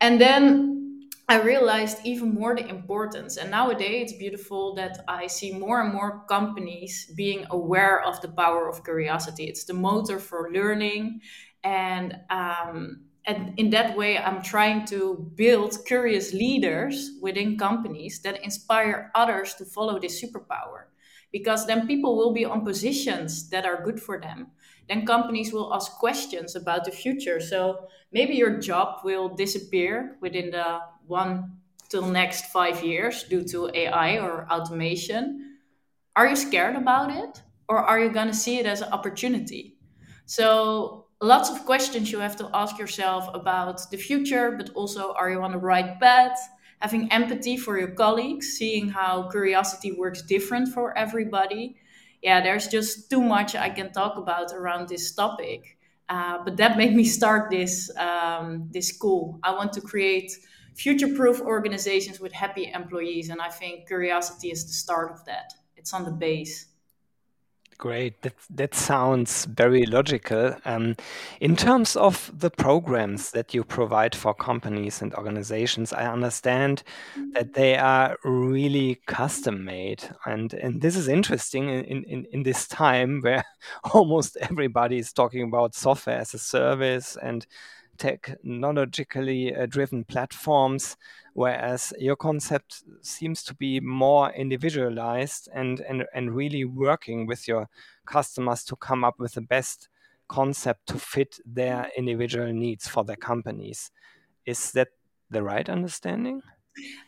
And 0.00 0.20
then 0.20 1.08
I 1.28 1.40
realized 1.42 1.98
even 2.04 2.34
more 2.34 2.56
the 2.56 2.66
importance. 2.66 3.36
And 3.36 3.50
nowadays, 3.50 4.10
it's 4.10 4.18
beautiful 4.18 4.74
that 4.76 5.04
I 5.06 5.26
see 5.26 5.52
more 5.52 5.80
and 5.82 5.92
more 5.92 6.24
companies 6.28 7.12
being 7.14 7.46
aware 7.50 8.02
of 8.02 8.20
the 8.22 8.28
power 8.28 8.68
of 8.68 8.82
curiosity. 8.84 9.44
It's 9.44 9.64
the 9.64 9.74
motor 9.74 10.18
for 10.18 10.50
learning. 10.52 11.20
And 11.62 12.16
um, 12.30 13.02
and 13.30 13.58
in 13.58 13.70
that 13.70 13.96
way 13.96 14.18
i'm 14.18 14.42
trying 14.42 14.84
to 14.84 15.30
build 15.36 15.78
curious 15.86 16.32
leaders 16.32 17.12
within 17.22 17.56
companies 17.56 18.20
that 18.22 18.42
inspire 18.42 19.10
others 19.14 19.54
to 19.54 19.64
follow 19.64 19.98
this 19.98 20.20
superpower. 20.22 20.90
Because 21.32 21.64
then 21.66 21.86
people 21.86 22.16
will 22.16 22.32
be 22.32 22.44
on 22.44 22.64
positions 22.64 23.48
that 23.50 23.64
are 23.64 23.84
good 23.84 24.00
for 24.02 24.20
them. 24.20 24.48
Then 24.88 25.06
companies 25.06 25.52
will 25.52 25.72
ask 25.72 25.92
questions 25.92 26.56
about 26.56 26.84
the 26.84 26.90
future. 26.90 27.38
So 27.38 27.86
maybe 28.10 28.34
your 28.34 28.58
job 28.58 29.04
will 29.04 29.28
disappear 29.28 30.16
within 30.20 30.50
the 30.50 30.80
one 31.06 31.58
till 31.88 32.06
next 32.06 32.46
five 32.46 32.82
years 32.82 33.22
due 33.24 33.44
to 33.44 33.70
ai 33.74 34.18
or 34.18 34.50
automation. 34.50 35.58
Are 36.16 36.26
you 36.26 36.34
scared 36.34 36.74
about 36.74 37.10
it? 37.12 37.42
Or 37.68 37.78
are 37.78 38.00
you 38.00 38.10
going 38.10 38.26
to 38.26 38.34
see 38.34 38.58
it 38.58 38.66
as 38.66 38.80
an 38.80 38.92
opportunity? 38.92 39.76
So 40.26 41.06
lots 41.20 41.50
of 41.50 41.64
questions 41.66 42.10
you 42.10 42.18
have 42.18 42.36
to 42.36 42.50
ask 42.54 42.78
yourself 42.78 43.28
about 43.34 43.90
the 43.90 43.96
future, 43.96 44.52
but 44.52 44.70
also 44.70 45.12
are 45.12 45.30
you 45.30 45.42
on 45.42 45.52
the 45.52 45.58
right 45.58 46.00
path? 46.00 46.38
Having 46.80 47.12
empathy 47.12 47.56
for 47.58 47.78
your 47.78 47.90
colleagues, 47.90 48.56
seeing 48.56 48.88
how 48.88 49.28
curiosity 49.28 49.92
works 49.92 50.22
different 50.22 50.72
for 50.72 50.96
everybody. 50.96 51.76
Yeah, 52.22 52.40
there's 52.40 52.68
just 52.68 53.10
too 53.10 53.20
much 53.20 53.54
I 53.54 53.68
can 53.68 53.92
talk 53.92 54.16
about 54.16 54.52
around 54.52 54.88
this 54.88 55.12
topic. 55.12 55.76
Uh, 56.08 56.38
but 56.42 56.56
that 56.56 56.76
made 56.76 56.94
me 56.94 57.04
start 57.04 57.50
this 57.50 57.90
um, 57.96 58.68
this 58.72 58.88
school. 58.88 59.38
I 59.42 59.52
want 59.54 59.72
to 59.74 59.80
create 59.80 60.32
future-proof 60.74 61.40
organizations 61.40 62.18
with 62.18 62.32
happy 62.32 62.70
employees, 62.72 63.28
and 63.28 63.40
I 63.40 63.48
think 63.48 63.86
curiosity 63.86 64.50
is 64.50 64.64
the 64.66 64.72
start 64.72 65.12
of 65.12 65.24
that. 65.26 65.52
It's 65.76 65.92
on 65.92 66.04
the 66.04 66.10
base. 66.10 66.69
Great. 67.80 68.20
That 68.20 68.34
that 68.50 68.74
sounds 68.74 69.46
very 69.46 69.86
logical. 69.86 70.54
Um, 70.66 70.96
in 71.40 71.56
terms 71.56 71.96
of 71.96 72.30
the 72.38 72.50
programs 72.50 73.30
that 73.30 73.54
you 73.54 73.64
provide 73.64 74.14
for 74.14 74.34
companies 74.34 75.00
and 75.00 75.14
organizations, 75.14 75.90
I 75.94 76.04
understand 76.12 76.82
that 77.32 77.54
they 77.54 77.78
are 77.78 78.18
really 78.22 79.00
custom 79.06 79.64
made, 79.64 80.06
and 80.26 80.52
and 80.52 80.82
this 80.82 80.94
is 80.94 81.08
interesting 81.08 81.70
in 81.70 82.04
in, 82.04 82.26
in 82.32 82.42
this 82.42 82.68
time 82.68 83.22
where 83.22 83.44
almost 83.94 84.36
everybody 84.42 84.98
is 84.98 85.14
talking 85.14 85.44
about 85.44 85.74
software 85.74 86.18
as 86.18 86.34
a 86.34 86.38
service 86.38 87.16
and 87.22 87.46
technologically 88.00 89.54
uh, 89.54 89.66
driven 89.66 90.04
platforms, 90.04 90.96
whereas 91.34 91.92
your 91.98 92.16
concept 92.16 92.82
seems 93.02 93.42
to 93.44 93.54
be 93.54 93.78
more 93.78 94.32
individualized 94.32 95.48
and, 95.54 95.80
and, 95.80 96.06
and 96.14 96.34
really 96.34 96.64
working 96.64 97.26
with 97.26 97.46
your 97.46 97.68
customers 98.06 98.64
to 98.64 98.74
come 98.76 99.04
up 99.04 99.20
with 99.20 99.34
the 99.34 99.42
best 99.42 99.90
concept 100.28 100.86
to 100.86 100.98
fit 100.98 101.36
their 101.44 101.90
individual 101.96 102.50
needs 102.52 102.88
for 102.88 103.04
their 103.04 103.16
companies. 103.16 103.90
Is 104.46 104.72
that 104.72 104.88
the 105.28 105.42
right 105.42 105.68
understanding? 105.68 106.40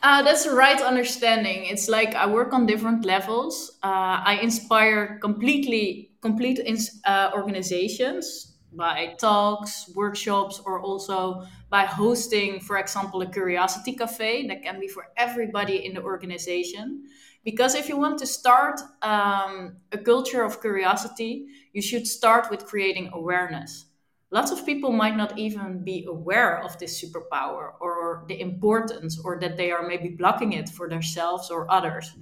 Uh, 0.03 0.23
that's 0.23 0.45
the 0.45 0.55
right 0.55 0.83
understanding. 0.83 1.65
It's 1.65 1.89
like 1.89 2.15
I 2.15 2.27
work 2.27 2.53
on 2.53 2.67
different 2.67 3.07
levels. 3.07 3.79
Uh, 3.83 4.21
I 4.25 4.41
inspire 4.43 5.19
completely 5.23 6.11
complete 6.21 6.61
uh, 7.07 7.31
organizations 7.35 8.52
by 8.75 9.15
talks, 9.19 9.91
workshops, 9.95 10.61
or 10.65 10.81
also 10.81 11.45
by 11.71 11.85
hosting, 11.85 12.61
for 12.61 12.79
example, 12.79 13.23
a 13.23 13.27
curiosity 13.27 13.93
cafe 13.93 14.47
that 14.49 14.63
can 14.63 14.81
be 14.81 14.89
for 14.89 15.09
everybody 15.17 15.85
in 15.87 15.95
the 15.95 16.03
organization. 16.03 17.05
Because 17.45 17.75
if 17.75 17.89
you 17.89 17.97
want 17.97 18.19
to 18.19 18.27
start 18.27 18.81
um, 19.03 19.77
a 19.91 19.99
culture 19.99 20.45
of 20.45 20.61
curiosity, 20.61 21.47
you 21.73 21.83
should 21.83 22.07
start 22.07 22.51
with 22.51 22.67
creating 22.67 23.11
awareness. 23.13 23.87
Lots 24.31 24.51
of 24.51 24.65
people 24.65 24.93
might 24.93 25.17
not 25.17 25.37
even 25.37 25.85
be 25.85 26.07
aware 26.09 26.63
of 26.63 26.79
this 26.79 27.03
superpower 27.03 27.73
or 27.81 28.25
the 28.29 28.41
importance, 28.41 29.21
or 29.23 29.39
that 29.41 29.57
they 29.57 29.71
are 29.71 29.87
maybe 29.87 30.09
blocking 30.09 30.53
it 30.55 30.69
for 30.71 30.89
themselves 30.89 31.51
or 31.51 31.71
others. 31.71 32.15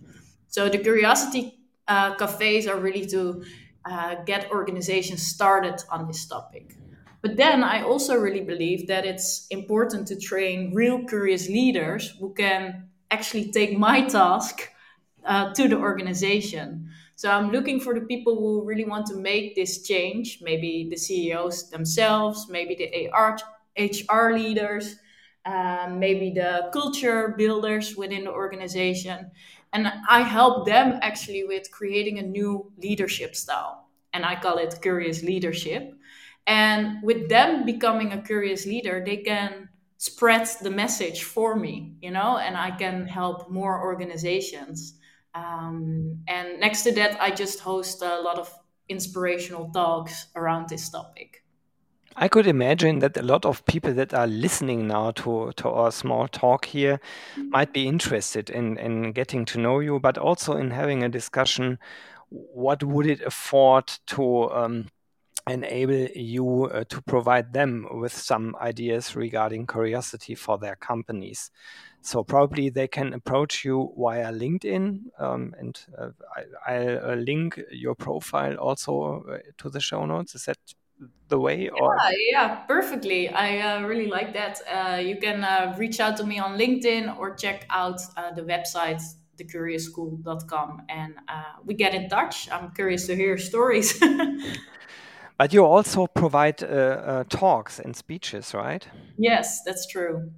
So 0.48 0.68
the 0.68 0.78
curiosity 0.78 1.60
uh, 1.86 2.14
cafes 2.14 2.66
are 2.66 2.78
really 2.78 3.06
to 3.06 3.44
uh, 3.84 4.16
get 4.24 4.50
organizations 4.50 5.26
started 5.26 5.82
on 5.90 6.06
this 6.06 6.26
topic. 6.26 6.76
But 7.22 7.36
then 7.36 7.62
I 7.62 7.82
also 7.82 8.16
really 8.16 8.40
believe 8.40 8.86
that 8.88 9.04
it's 9.04 9.46
important 9.50 10.08
to 10.08 10.16
train 10.16 10.72
real 10.74 11.04
curious 11.04 11.48
leaders 11.48 12.10
who 12.18 12.32
can 12.32 12.88
actually 13.10 13.52
take 13.52 13.76
my 13.76 14.02
task 14.08 14.68
uh, 15.24 15.52
to 15.54 15.68
the 15.68 15.76
organization. 15.76 16.88
So 17.16 17.30
I'm 17.30 17.50
looking 17.50 17.80
for 17.80 17.92
the 17.92 18.00
people 18.00 18.36
who 18.36 18.64
really 18.64 18.86
want 18.86 19.06
to 19.08 19.16
make 19.16 19.54
this 19.54 19.82
change, 19.82 20.38
maybe 20.40 20.88
the 20.88 20.96
CEOs 20.96 21.68
themselves, 21.68 22.48
maybe 22.48 22.74
the 22.74 23.10
AR, 23.10 23.36
HR 23.76 24.32
leaders, 24.32 24.96
um, 25.44 25.98
maybe 25.98 26.30
the 26.30 26.70
culture 26.72 27.34
builders 27.36 27.96
within 27.96 28.24
the 28.24 28.30
organization. 28.30 29.30
And 29.72 29.92
I 30.08 30.22
help 30.22 30.66
them 30.66 30.98
actually 31.02 31.44
with 31.44 31.70
creating 31.70 32.18
a 32.18 32.22
new 32.22 32.72
leadership 32.78 33.36
style. 33.36 33.88
And 34.12 34.24
I 34.24 34.34
call 34.34 34.58
it 34.58 34.80
curious 34.82 35.22
leadership. 35.22 35.94
And 36.46 37.02
with 37.02 37.28
them 37.28 37.64
becoming 37.64 38.12
a 38.12 38.22
curious 38.22 38.66
leader, 38.66 39.02
they 39.04 39.18
can 39.18 39.68
spread 39.98 40.48
the 40.62 40.70
message 40.70 41.22
for 41.22 41.54
me, 41.54 41.94
you 42.00 42.10
know, 42.10 42.38
and 42.38 42.56
I 42.56 42.70
can 42.70 43.06
help 43.06 43.50
more 43.50 43.80
organizations. 43.82 44.94
Um, 45.34 46.22
and 46.26 46.58
next 46.58 46.82
to 46.82 46.92
that, 46.92 47.20
I 47.20 47.30
just 47.30 47.60
host 47.60 48.02
a 48.02 48.20
lot 48.20 48.38
of 48.38 48.52
inspirational 48.88 49.70
talks 49.70 50.26
around 50.34 50.68
this 50.68 50.88
topic. 50.88 51.44
I 52.16 52.28
could 52.28 52.46
imagine 52.46 52.98
that 52.98 53.16
a 53.16 53.22
lot 53.22 53.44
of 53.44 53.64
people 53.66 53.94
that 53.94 54.12
are 54.12 54.26
listening 54.26 54.88
now 54.88 55.12
to, 55.12 55.52
to 55.56 55.68
our 55.68 55.92
small 55.92 56.26
talk 56.28 56.64
here 56.64 57.00
might 57.36 57.72
be 57.72 57.86
interested 57.86 58.50
in, 58.50 58.76
in 58.78 59.12
getting 59.12 59.44
to 59.46 59.58
know 59.58 59.78
you, 59.78 60.00
but 60.00 60.18
also 60.18 60.56
in 60.56 60.70
having 60.70 61.02
a 61.02 61.08
discussion. 61.08 61.78
What 62.28 62.82
would 62.82 63.06
it 63.06 63.22
afford 63.22 63.86
to 64.08 64.50
um, 64.50 64.88
enable 65.48 66.08
you 66.14 66.64
uh, 66.64 66.84
to 66.88 67.02
provide 67.02 67.52
them 67.52 67.86
with 67.92 68.12
some 68.12 68.56
ideas 68.60 69.14
regarding 69.14 69.66
curiosity 69.66 70.34
for 70.34 70.58
their 70.58 70.76
companies? 70.76 71.50
So 72.02 72.24
probably 72.24 72.70
they 72.70 72.88
can 72.88 73.12
approach 73.12 73.64
you 73.64 73.92
via 73.96 74.32
LinkedIn, 74.32 75.00
um, 75.18 75.54
and 75.58 75.78
uh, 75.98 76.08
I, 76.66 76.78
will 76.78 77.10
uh, 77.10 77.14
link 77.14 77.60
your 77.70 77.94
profile 77.94 78.56
also 78.56 79.24
uh, 79.30 79.38
to 79.58 79.68
the 79.68 79.80
show 79.80 80.06
notes. 80.06 80.34
Is 80.34 80.46
that 80.46 80.58
the 81.28 81.38
way? 81.38 81.68
Or? 81.68 81.96
Yeah, 81.96 82.16
yeah, 82.30 82.54
perfectly. 82.66 83.28
I 83.28 83.60
uh, 83.60 83.82
really 83.82 84.08
like 84.08 84.32
that. 84.34 84.60
Uh, 84.68 84.96
you 84.96 85.16
can 85.16 85.44
uh, 85.44 85.74
reach 85.78 86.00
out 86.00 86.16
to 86.18 86.24
me 86.24 86.38
on 86.38 86.58
LinkedIn 86.58 87.18
or 87.18 87.34
check 87.34 87.66
out 87.70 88.00
the 88.34 88.42
website 88.42 89.02
thecuriousschool.com 89.36 90.82
and 90.90 91.14
we 91.64 91.74
get 91.74 91.94
in 91.94 92.10
touch. 92.10 92.50
I'm 92.50 92.72
curious 92.72 93.06
to 93.06 93.16
hear 93.16 93.38
stories. 93.38 93.98
but 95.38 95.54
you 95.54 95.64
also 95.64 96.06
provide 96.06 96.58
talks 97.30 97.78
and 97.80 97.96
speeches, 97.96 98.52
right? 98.52 98.86
Yes, 99.16 99.62
that's 99.64 99.86
true 99.86 100.30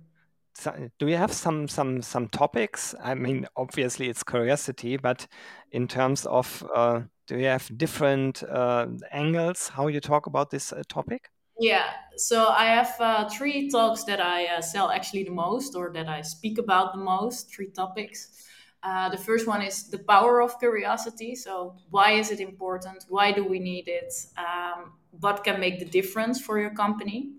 do 0.98 1.08
you 1.08 1.16
have 1.16 1.32
some 1.32 1.68
some 1.68 2.02
some 2.02 2.28
topics? 2.28 2.94
I 3.02 3.14
mean, 3.14 3.46
obviously 3.56 4.08
it's 4.08 4.22
curiosity, 4.22 4.96
but 4.96 5.26
in 5.70 5.88
terms 5.88 6.26
of 6.26 6.64
uh, 6.74 7.02
do 7.26 7.38
you 7.38 7.46
have 7.46 7.70
different 7.76 8.42
uh, 8.42 8.86
angles 9.10 9.68
how 9.68 9.86
you 9.86 10.00
talk 10.00 10.26
about 10.26 10.50
this 10.50 10.72
uh, 10.72 10.82
topic? 10.88 11.30
Yeah, 11.58 11.84
so 12.16 12.48
I 12.48 12.64
have 12.66 12.94
uh, 12.98 13.28
three 13.28 13.70
talks 13.70 14.04
that 14.04 14.20
I 14.20 14.46
uh, 14.46 14.60
sell 14.60 14.90
actually 14.90 15.24
the 15.24 15.30
most, 15.30 15.76
or 15.76 15.92
that 15.92 16.08
I 16.08 16.22
speak 16.22 16.58
about 16.58 16.92
the 16.92 16.98
most. 16.98 17.54
Three 17.54 17.70
topics. 17.70 18.46
Uh, 18.82 19.08
the 19.10 19.18
first 19.18 19.46
one 19.46 19.62
is 19.62 19.88
the 19.88 19.98
power 19.98 20.42
of 20.42 20.58
curiosity. 20.58 21.36
So, 21.36 21.76
why 21.90 22.12
is 22.12 22.30
it 22.30 22.40
important? 22.40 23.04
Why 23.08 23.30
do 23.30 23.44
we 23.44 23.60
need 23.60 23.86
it? 23.86 24.12
Um, 24.36 24.94
what 25.20 25.44
can 25.44 25.60
make 25.60 25.78
the 25.78 25.84
difference 25.84 26.40
for 26.40 26.58
your 26.58 26.70
company? 26.70 27.30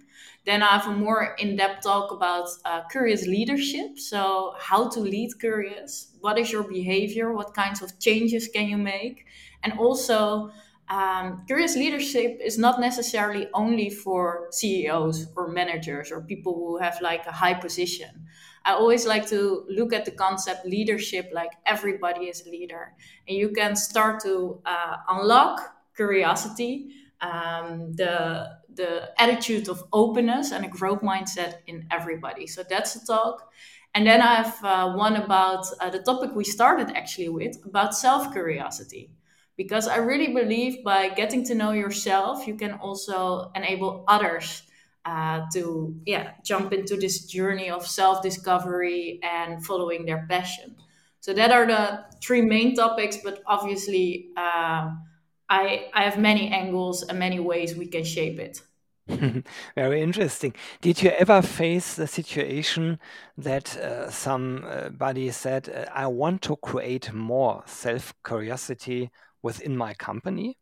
Then 0.46 0.62
I 0.62 0.78
have 0.78 0.88
a 0.88 0.96
more 0.96 1.36
in 1.40 1.56
depth 1.56 1.84
talk 1.84 2.12
about 2.12 2.48
uh, 2.64 2.82
curious 2.90 3.26
leadership. 3.28 3.98
So, 3.98 4.54
how 4.58 4.90
to 4.90 5.00
lead 5.00 5.38
curious. 5.40 6.16
What 6.22 6.38
is 6.38 6.52
your 6.52 6.64
behavior? 6.64 7.34
What 7.34 7.54
kinds 7.54 7.82
of 7.82 8.00
changes 8.00 8.48
can 8.48 8.68
you 8.68 8.78
make? 8.78 9.26
And 9.64 9.74
also, 9.80 10.52
um, 10.90 11.44
curious 11.48 11.76
leadership 11.76 12.40
is 12.44 12.58
not 12.58 12.80
necessarily 12.80 13.48
only 13.54 13.90
for 13.90 14.48
CEOs 14.52 15.28
or 15.36 15.48
managers 15.48 16.12
or 16.12 16.22
people 16.22 16.54
who 16.54 16.78
have 16.78 17.00
like 17.02 17.26
a 17.26 17.32
high 17.32 17.54
position. 17.54 18.26
I 18.66 18.74
always 18.74 19.06
like 19.06 19.28
to 19.28 19.66
look 19.70 19.94
at 19.94 20.06
the 20.06 20.12
concept 20.12 20.66
leadership 20.66 21.30
like 21.34 21.52
everybody 21.66 22.26
is 22.26 22.46
a 22.46 22.50
leader. 22.50 22.94
And 23.28 23.38
you 23.38 23.50
can 23.50 23.76
start 23.76 24.22
to 24.24 24.62
uh, 24.66 24.98
unlock 25.10 25.62
curiosity, 25.96 26.90
um, 27.22 27.94
the 27.94 28.50
the 28.76 29.12
attitude 29.22 29.70
of 29.70 29.84
openness 29.94 30.52
and 30.52 30.66
a 30.66 30.68
growth 30.68 31.02
mindset 31.02 31.58
in 31.68 31.86
everybody. 31.92 32.48
So 32.48 32.64
that's 32.68 32.94
the 32.96 33.06
talk. 33.06 33.48
And 33.94 34.08
then 34.08 34.22
I 34.22 34.36
have 34.36 34.64
uh, 34.64 34.94
one 34.94 35.16
about 35.18 35.66
uh, 35.80 35.90
the 35.92 36.00
topic 36.00 36.32
we 36.34 36.44
started 36.44 36.90
actually 36.96 37.30
with 37.30 37.58
about 37.66 37.96
self 37.96 38.32
curiosity. 38.32 39.12
Because 39.56 39.88
I 39.88 39.98
really 39.98 40.34
believe 40.34 40.84
by 40.84 41.10
getting 41.10 41.44
to 41.46 41.56
know 41.56 41.72
yourself, 41.72 42.48
you 42.48 42.56
can 42.56 42.74
also 42.74 43.52
enable 43.56 44.04
others 44.08 44.64
uh, 45.06 45.42
to 45.54 45.96
yeah 46.06 46.32
jump 46.44 46.72
into 46.74 46.96
this 46.96 47.26
journey 47.26 47.70
of 47.70 47.86
self 47.86 48.22
discovery 48.22 49.20
and 49.22 49.66
following 49.66 50.06
their 50.06 50.26
passion. 50.30 50.76
So 51.20 51.34
that 51.34 51.52
are 51.52 51.66
the 51.66 52.06
three 52.22 52.42
main 52.42 52.76
topics, 52.76 53.18
but 53.24 53.42
obviously 53.46 54.30
um, 54.36 55.04
I, 55.50 55.90
I 55.94 56.04
have 56.04 56.18
many 56.18 56.50
angles 56.50 57.04
and 57.04 57.20
many 57.20 57.40
ways 57.40 57.76
we 57.76 57.86
can 57.86 58.04
shape 58.04 58.40
it. 58.40 58.62
Very 59.76 60.02
interesting. 60.02 60.54
Did 60.82 61.02
you 61.02 61.12
ever 61.12 61.42
face 61.42 61.96
the 61.96 62.08
situation 62.08 63.00
that 63.38 63.78
uh, 63.78 64.10
somebody 64.10 65.30
said, 65.32 65.70
uh, 65.70 65.92
I 65.94 66.08
want 66.08 66.42
to 66.44 66.56
create 66.56 67.14
more 67.14 67.64
self 67.66 68.14
curiosity 68.26 69.12
within 69.44 69.78
my 69.78 69.94
company? 69.94 70.58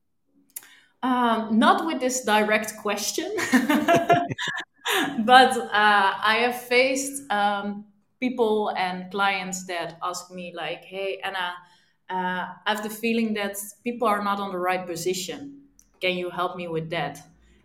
Um, 1.03 1.57
not 1.57 1.85
with 1.85 1.99
this 1.99 2.23
direct 2.25 2.77
question, 2.77 3.31
but 5.19 5.57
uh, 5.57 6.13
I 6.23 6.39
have 6.43 6.61
faced 6.61 7.31
um, 7.31 7.85
people 8.19 8.71
and 8.77 9.09
clients 9.09 9.65
that 9.65 9.97
ask 10.03 10.29
me, 10.31 10.53
like, 10.55 10.83
hey, 10.83 11.19
Anna, 11.23 11.53
uh, 12.09 12.53
I 12.65 12.71
have 12.73 12.83
the 12.83 12.89
feeling 12.89 13.33
that 13.35 13.57
people 13.83 14.07
are 14.07 14.23
not 14.23 14.39
on 14.39 14.51
the 14.51 14.59
right 14.59 14.85
position. 14.85 15.61
Can 16.01 16.17
you 16.17 16.29
help 16.29 16.55
me 16.55 16.67
with 16.67 16.89
that? 16.91 17.19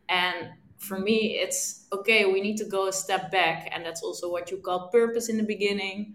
And 0.09 0.50
for 0.79 0.98
me, 0.98 1.38
it's 1.38 1.87
okay, 1.92 2.24
we 2.26 2.40
need 2.40 2.57
to 2.59 2.64
go 2.64 2.88
a 2.88 2.92
step 2.92 3.31
back. 3.31 3.68
And 3.72 3.85
that's 3.85 4.02
also 4.02 4.31
what 4.31 4.50
you 4.50 4.59
call 4.59 4.88
purpose 4.88 5.29
in 5.29 5.37
the 5.37 5.42
beginning. 5.42 6.14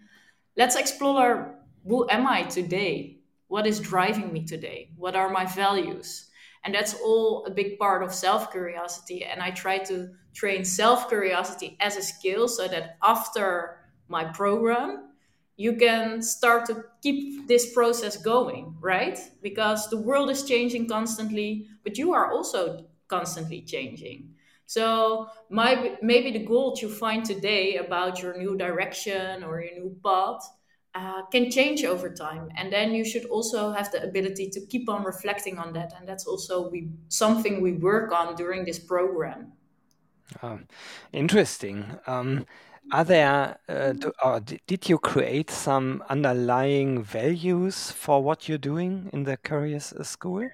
Let's 0.56 0.76
explore 0.76 1.56
who 1.86 2.08
am 2.10 2.28
I 2.28 2.44
today? 2.44 3.21
What 3.52 3.68
is 3.68 3.82
driving 3.82 4.32
me 4.32 4.46
today? 4.46 4.92
What 4.96 5.14
are 5.14 5.28
my 5.28 5.46
values? 5.46 6.30
And 6.64 6.74
that's 6.74 6.94
all 6.94 7.46
a 7.46 7.52
big 7.52 7.78
part 7.78 8.02
of 8.02 8.14
self 8.14 8.50
curiosity. 8.50 9.26
And 9.26 9.42
I 9.42 9.52
try 9.52 9.78
to 9.80 10.08
train 10.34 10.64
self 10.64 11.10
curiosity 11.10 11.76
as 11.82 11.98
a 11.98 12.02
skill 12.02 12.48
so 12.48 12.70
that 12.70 12.96
after 13.04 13.82
my 14.08 14.24
program, 14.24 15.10
you 15.58 15.76
can 15.76 16.22
start 16.22 16.66
to 16.68 16.86
keep 17.04 17.46
this 17.50 17.74
process 17.74 18.16
going, 18.16 18.74
right? 18.80 19.20
Because 19.42 19.90
the 19.90 20.00
world 20.00 20.30
is 20.30 20.46
changing 20.46 20.88
constantly, 20.88 21.68
but 21.84 21.98
you 21.98 22.14
are 22.14 22.32
also 22.32 22.86
constantly 23.10 23.64
changing. 23.64 24.30
So 24.66 25.28
my, 25.50 25.98
maybe 26.02 26.32
the 26.32 26.46
goal 26.46 26.78
you 26.82 26.88
find 26.88 27.26
today 27.26 27.76
about 27.76 28.22
your 28.22 28.38
new 28.38 28.56
direction 28.56 29.44
or 29.44 29.60
your 29.62 29.74
new 29.74 29.98
path 30.02 30.42
uh, 30.94 31.24
can 31.32 31.50
change 31.50 31.84
over 31.86 32.10
time, 32.10 32.50
and 32.58 32.72
then 32.72 32.94
you 32.94 33.06
should 33.06 33.26
also 33.26 33.72
have 33.72 33.92
the 33.92 34.04
ability 34.04 34.50
to 34.50 34.66
keep 34.68 34.90
on 34.90 35.04
reflecting 35.04 35.58
on 35.58 35.74
that, 35.74 35.94
and 35.98 36.08
that's 36.08 36.28
also 36.28 36.70
we 36.70 36.90
something 37.10 37.62
we 37.62 37.74
work 37.74 38.12
on 38.12 38.36
during 38.36 38.66
this 38.66 38.80
program. 38.80 39.54
Oh, 40.44 40.60
interesting. 41.14 41.98
Um, 42.08 42.46
are 42.92 43.04
there 43.06 43.58
uh, 43.70 43.94
do, 43.94 44.12
or 44.24 44.40
did 44.42 44.90
you 44.90 44.98
create 44.98 45.50
some 45.50 46.04
underlying 46.10 47.04
values 47.04 47.92
for 47.92 48.22
what 48.24 48.50
you're 48.50 48.58
doing 48.58 49.10
in 49.14 49.24
the 49.24 49.38
Curious 49.38 49.94
School? 50.04 50.50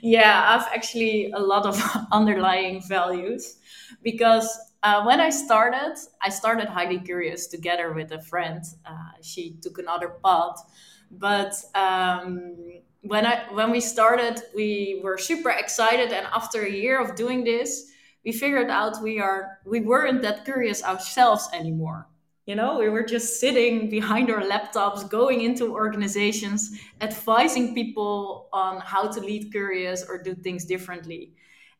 Yeah, 0.00 0.44
I've 0.48 0.66
actually 0.74 1.30
a 1.32 1.38
lot 1.38 1.66
of 1.66 1.80
underlying 2.12 2.82
values 2.86 3.56
because 4.02 4.58
uh, 4.84 5.04
when 5.04 5.20
I 5.20 5.30
started, 5.30 5.96
I 6.22 6.30
started 6.30 6.68
highly 6.68 7.00
curious 7.00 7.48
together 7.48 7.92
with 7.94 8.12
a 8.12 8.20
friend. 8.22 8.62
Uh, 8.86 9.12
she 9.22 9.56
took 9.62 9.78
another 9.78 10.10
path, 10.24 10.62
but 11.10 11.54
um, 11.74 12.56
when 13.02 13.26
I 13.26 13.44
when 13.52 13.70
we 13.70 13.80
started, 13.80 14.42
we 14.54 15.00
were 15.02 15.18
super 15.18 15.50
excited, 15.50 16.12
and 16.12 16.26
after 16.34 16.62
a 16.62 16.70
year 16.70 17.00
of 17.00 17.16
doing 17.16 17.44
this, 17.44 17.90
we 18.24 18.32
figured 18.32 18.70
out 18.70 19.02
we 19.02 19.20
are 19.20 19.58
we 19.66 19.80
weren't 19.80 20.22
that 20.22 20.44
curious 20.44 20.82
ourselves 20.84 21.48
anymore 21.52 22.08
You 22.46 22.56
know, 22.56 22.78
we 22.78 22.90
were 22.90 23.04
just 23.04 23.40
sitting 23.40 23.88
behind 23.90 24.30
our 24.30 24.42
laptops, 24.42 25.08
going 25.08 25.40
into 25.42 25.72
organizations, 25.72 26.78
advising 27.00 27.74
people 27.74 28.48
on 28.52 28.80
how 28.80 29.08
to 29.08 29.20
lead 29.20 29.50
curious 29.50 30.04
or 30.08 30.22
do 30.22 30.34
things 30.34 30.66
differently. 30.66 31.32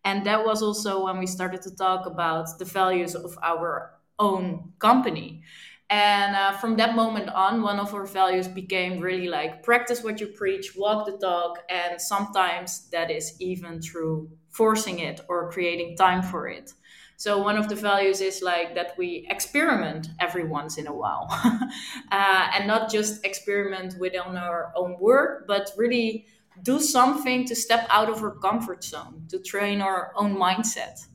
And 0.05 0.25
that 0.27 0.45
was 0.45 0.63
also 0.63 1.05
when 1.05 1.19
we 1.19 1.27
started 1.27 1.63
to 1.63 1.75
talk 1.75 2.07
about 2.07 2.59
the 2.59 2.65
values 2.65 3.15
of 3.15 3.39
our 3.43 3.93
own 4.19 4.73
company. 4.79 5.43
And 5.91 6.35
uh, 6.35 6.53
from 6.53 6.77
that 6.77 6.95
moment 6.95 7.29
on, 7.29 7.63
one 7.63 7.79
of 7.79 7.95
our 7.95 8.07
values 8.07 8.49
became 8.49 9.01
really 9.01 9.29
like 9.29 9.63
practice 9.63 10.03
what 10.03 10.21
you 10.21 10.29
preach, 10.29 10.75
walk 10.77 11.07
the 11.07 11.19
talk. 11.19 11.59
And 11.69 12.01
sometimes 12.01 12.89
that 12.91 13.11
is 13.11 13.37
even 13.41 13.81
through 13.81 14.31
forcing 14.51 14.99
it 15.01 15.21
or 15.29 15.51
creating 15.51 15.97
time 15.97 16.23
for 16.23 16.49
it. 16.49 16.73
So 17.17 17.39
one 17.43 17.57
of 17.57 17.69
the 17.69 17.77
values 17.77 18.21
is 18.21 18.43
like 18.43 18.75
that 18.75 18.99
we 18.99 19.27
experiment 19.31 20.09
every 20.19 20.45
once 20.45 20.79
in 20.79 20.87
a 20.89 20.93
while, 20.93 21.29
uh, 22.13 22.51
and 22.55 22.67
not 22.67 22.91
just 22.91 23.25
experiment 23.25 23.95
within 24.01 24.37
our 24.37 24.73
own 24.75 24.97
work, 24.99 25.47
but 25.47 25.71
really 25.77 26.27
do 26.63 26.81
something 26.81 27.45
to 27.47 27.55
step 27.55 27.87
out 27.91 28.09
of 28.09 28.23
our 28.23 28.37
comfort 28.37 28.85
zone, 28.85 29.27
to 29.29 29.39
train 29.39 29.81
our 29.81 30.13
own 30.17 30.37
mindset. 30.37 31.07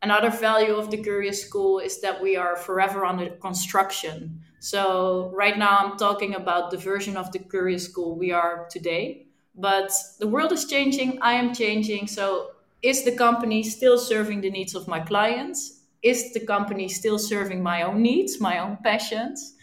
Another 0.00 0.30
value 0.30 0.74
of 0.74 0.90
the 0.90 0.96
Curious 0.96 1.44
School 1.44 1.80
is 1.80 2.00
that 2.00 2.22
we 2.22 2.36
are 2.36 2.56
forever 2.56 3.04
under 3.04 3.30
construction. 3.30 4.40
So 4.60 5.30
right 5.34 5.58
now 5.58 5.78
I'm 5.78 5.96
talking 5.98 6.34
about 6.34 6.70
the 6.70 6.76
version 6.76 7.16
of 7.16 7.32
the 7.32 7.40
Curious 7.40 7.84
School 7.84 8.16
we 8.16 8.32
are 8.32 8.66
today, 8.70 9.26
but 9.54 9.92
the 10.20 10.28
world 10.28 10.52
is 10.52 10.66
changing, 10.66 11.20
I 11.20 11.32
am 11.34 11.52
changing, 11.52 12.06
so 12.06 12.52
is 12.80 13.02
the 13.04 13.16
company 13.16 13.64
still 13.64 13.98
serving 13.98 14.40
the 14.40 14.50
needs 14.50 14.74
of 14.74 14.86
my 14.86 15.00
clients? 15.00 15.80
Is 16.02 16.32
the 16.32 16.46
company 16.46 16.88
still 16.88 17.18
serving 17.18 17.60
my 17.60 17.82
own 17.82 18.00
needs, 18.02 18.40
my 18.40 18.58
own 18.60 18.78
passions? 18.84 19.54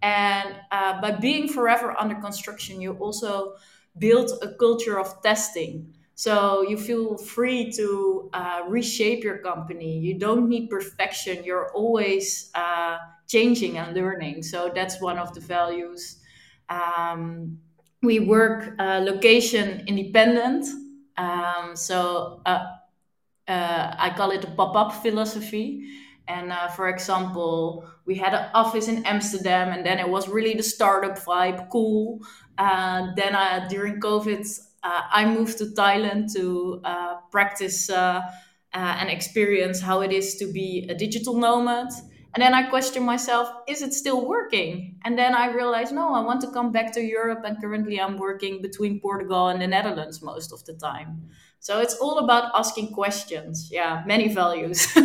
And 0.00 0.56
uh, 0.70 1.00
by 1.02 1.12
being 1.12 1.48
forever 1.48 1.94
under 1.98 2.14
construction, 2.14 2.80
you 2.80 2.94
also 2.94 3.56
build 3.98 4.30
a 4.42 4.54
culture 4.54 4.98
of 4.98 5.22
testing. 5.22 5.94
So 6.14 6.62
you 6.62 6.76
feel 6.76 7.16
free 7.16 7.72
to 7.72 8.30
uh, 8.32 8.60
reshape 8.68 9.24
your 9.24 9.38
company. 9.38 9.98
You 9.98 10.18
don't 10.18 10.48
need 10.48 10.68
perfection. 10.68 11.42
You're 11.44 11.72
always 11.74 12.50
uh, 12.54 12.98
changing 13.26 13.78
and 13.78 13.94
learning. 13.94 14.42
So 14.42 14.70
that's 14.74 15.00
one 15.00 15.18
of 15.18 15.34
the 15.34 15.40
values. 15.40 16.20
Um, 16.68 17.58
we 18.02 18.20
work 18.20 18.74
uh, 18.78 19.00
location 19.02 19.84
independent. 19.86 20.66
Um, 21.16 21.74
so 21.74 22.40
uh, 22.46 22.66
uh, 23.48 23.94
I 23.98 24.10
call 24.16 24.30
it 24.30 24.44
a 24.44 24.50
pop 24.50 24.76
up 24.76 25.02
philosophy. 25.02 25.88
And 26.28 26.52
uh, 26.52 26.68
for 26.68 26.88
example, 26.88 27.84
we 28.06 28.14
had 28.14 28.32
an 28.32 28.48
office 28.54 28.88
in 28.88 29.04
Amsterdam, 29.04 29.72
and 29.72 29.84
then 29.84 29.98
it 29.98 30.08
was 30.08 30.28
really 30.28 30.54
the 30.54 30.62
startup 30.62 31.18
vibe, 31.18 31.68
cool. 31.70 32.20
Uh, 32.58 33.08
then 33.16 33.34
uh, 33.34 33.66
during 33.68 34.00
COVID, 34.00 34.46
I 34.82 35.24
moved 35.24 35.58
to 35.58 35.66
Thailand 35.66 36.32
to 36.34 36.80
practice 37.30 37.90
and 38.72 39.10
experience 39.10 39.80
how 39.80 40.00
it 40.00 40.12
is 40.12 40.36
to 40.36 40.46
be 40.52 40.86
a 40.88 40.94
digital 40.94 41.34
nomad. 41.34 41.88
And 42.34 42.42
then 42.42 42.54
I 42.54 42.62
question 42.62 43.02
myself, 43.02 43.48
is 43.68 43.82
it 43.82 43.92
still 43.92 44.26
working? 44.26 44.96
And 45.04 45.18
then 45.18 45.34
I 45.34 45.52
realized, 45.52 45.92
no, 45.92 46.14
I 46.14 46.20
want 46.20 46.40
to 46.40 46.50
come 46.50 46.72
back 46.72 46.90
to 46.94 47.00
Europe. 47.02 47.42
And 47.44 47.60
currently 47.60 48.00
I'm 48.00 48.16
working 48.16 48.62
between 48.62 49.00
Portugal 49.00 49.48
and 49.48 49.60
the 49.60 49.66
Netherlands 49.66 50.22
most 50.22 50.50
of 50.50 50.64
the 50.64 50.72
time. 50.72 51.28
So 51.62 51.78
it's 51.78 51.94
all 51.94 52.18
about 52.18 52.50
asking 52.56 52.92
questions. 52.92 53.68
Yeah, 53.70 54.02
many 54.04 54.26
values. 54.26 54.84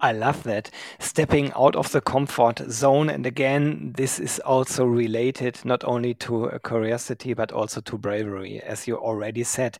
I 0.00 0.10
love 0.10 0.42
that. 0.42 0.72
Stepping 0.98 1.52
out 1.52 1.76
of 1.76 1.92
the 1.92 2.00
comfort 2.00 2.58
zone. 2.68 3.08
And 3.08 3.24
again, 3.24 3.92
this 3.96 4.18
is 4.18 4.40
also 4.40 4.84
related 4.84 5.64
not 5.64 5.84
only 5.84 6.14
to 6.14 6.50
curiosity, 6.66 7.32
but 7.32 7.52
also 7.52 7.80
to 7.82 7.96
bravery, 7.96 8.60
as 8.60 8.88
you 8.88 8.96
already 8.96 9.44
said. 9.44 9.78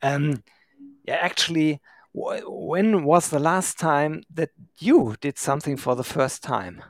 Um, 0.00 0.42
yeah, 1.06 1.16
actually, 1.16 1.82
when 2.14 3.04
was 3.04 3.28
the 3.28 3.38
last 3.38 3.78
time 3.78 4.22
that 4.32 4.48
you 4.78 5.14
did 5.20 5.36
something 5.36 5.76
for 5.76 5.94
the 5.94 6.04
first 6.04 6.42
time? 6.42 6.82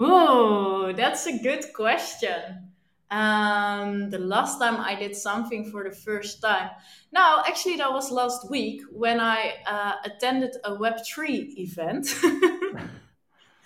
Oh, 0.00 0.92
that's 0.92 1.26
a 1.28 1.38
good 1.38 1.72
question. 1.72 2.72
Um, 3.10 4.10
the 4.10 4.18
last 4.18 4.58
time 4.58 4.76
I 4.80 4.96
did 4.96 5.14
something 5.14 5.70
for 5.70 5.84
the 5.84 5.94
first 5.94 6.42
time. 6.42 6.70
Now, 7.12 7.42
actually, 7.46 7.76
that 7.76 7.92
was 7.92 8.10
last 8.10 8.50
week 8.50 8.82
when 8.90 9.20
I 9.20 9.54
uh, 9.66 9.92
attended 10.04 10.56
a 10.64 10.74
Web3 10.74 11.54
event. 11.56 12.08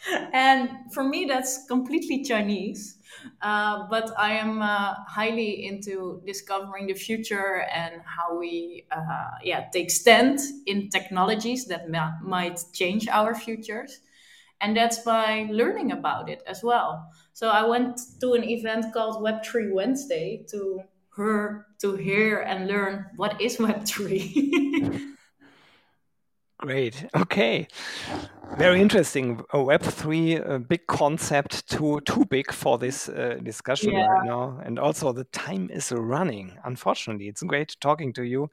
and 0.33 0.71
for 0.93 1.05
me, 1.05 1.27
that's 1.27 1.67
completely 1.67 2.23
Chinese. 2.25 2.97
Uh, 3.43 3.87
but 3.91 4.11
I 4.19 4.33
am 4.35 4.63
uh, 4.63 4.95
highly 5.07 5.67
into 5.67 6.23
discovering 6.27 6.87
the 6.87 6.95
future 6.95 7.67
and 7.75 8.01
how 8.05 8.39
we, 8.39 8.87
uh, 8.91 9.31
yeah, 9.43 9.67
take 9.73 9.91
stand 9.91 10.39
in 10.67 10.89
technologies 10.91 11.67
that 11.67 11.89
might 12.23 12.61
change 12.73 13.09
our 13.09 13.35
futures, 13.35 14.01
and 14.61 14.77
that's 14.77 14.99
by 15.01 15.49
learning 15.51 15.93
about 15.93 16.29
it 16.31 16.43
as 16.47 16.63
well. 16.63 17.11
So 17.41 17.49
I 17.49 17.65
went 17.65 17.99
to 18.21 18.35
an 18.35 18.45
event 18.45 18.93
called 18.93 19.25
Web3 19.25 19.73
Wednesday 19.73 20.45
to 20.51 20.83
hear 21.17 21.65
to 21.81 21.97
hear 21.97 22.41
and 22.41 22.67
learn 22.67 23.07
what 23.17 23.41
is 23.41 23.57
Web3. 23.57 25.01
Great. 26.59 27.07
Okay. 27.17 27.67
Very 28.59 28.83
interesting. 28.83 29.41
Web 29.55 29.81
three, 29.81 30.37
a 30.37 30.59
big 30.59 30.87
concept, 30.87 31.67
too 31.67 32.03
too 32.03 32.27
big 32.27 32.53
for 32.53 32.77
this 32.77 33.09
uh, 33.09 33.39
discussion 33.43 33.93
yeah. 33.93 34.05
right 34.05 34.27
now. 34.27 34.61
And 34.63 34.79
also, 34.79 35.11
the 35.11 35.25
time 35.25 35.71
is 35.73 35.93
running. 35.93 36.59
Unfortunately, 36.65 37.29
it's 37.29 37.43
great 37.43 37.75
talking 37.81 38.13
to 38.13 38.23
you, 38.23 38.51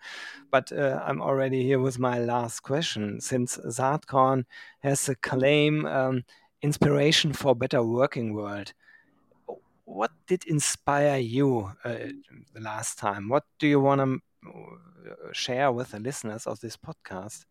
but 0.49 0.71
uh, 0.71 1.01
I'm 1.05 1.21
already 1.21 1.61
here 1.61 1.79
with 1.79 1.99
my 1.99 2.19
last 2.19 2.61
question. 2.61 3.19
Since 3.19 3.57
Saatkorn 3.57 4.45
has 4.79 5.09
a 5.09 5.15
claim, 5.15 5.85
um, 5.85 6.23
inspiration 6.61 7.33
for 7.33 7.55
better 7.55 7.83
working 7.83 8.33
world. 8.33 8.73
What 9.85 10.11
did 10.27 10.43
inspire 10.45 11.17
you 11.17 11.71
uh, 11.85 11.95
the 12.53 12.59
last 12.59 12.99
time? 12.99 13.29
What 13.29 13.43
do 13.59 13.67
you 13.67 13.79
want 13.79 14.01
to 14.01 14.19
share 15.31 15.71
with 15.71 15.91
the 15.91 15.99
listeners 15.99 16.45
of 16.45 16.59
this 16.59 16.75
podcast? 16.75 17.45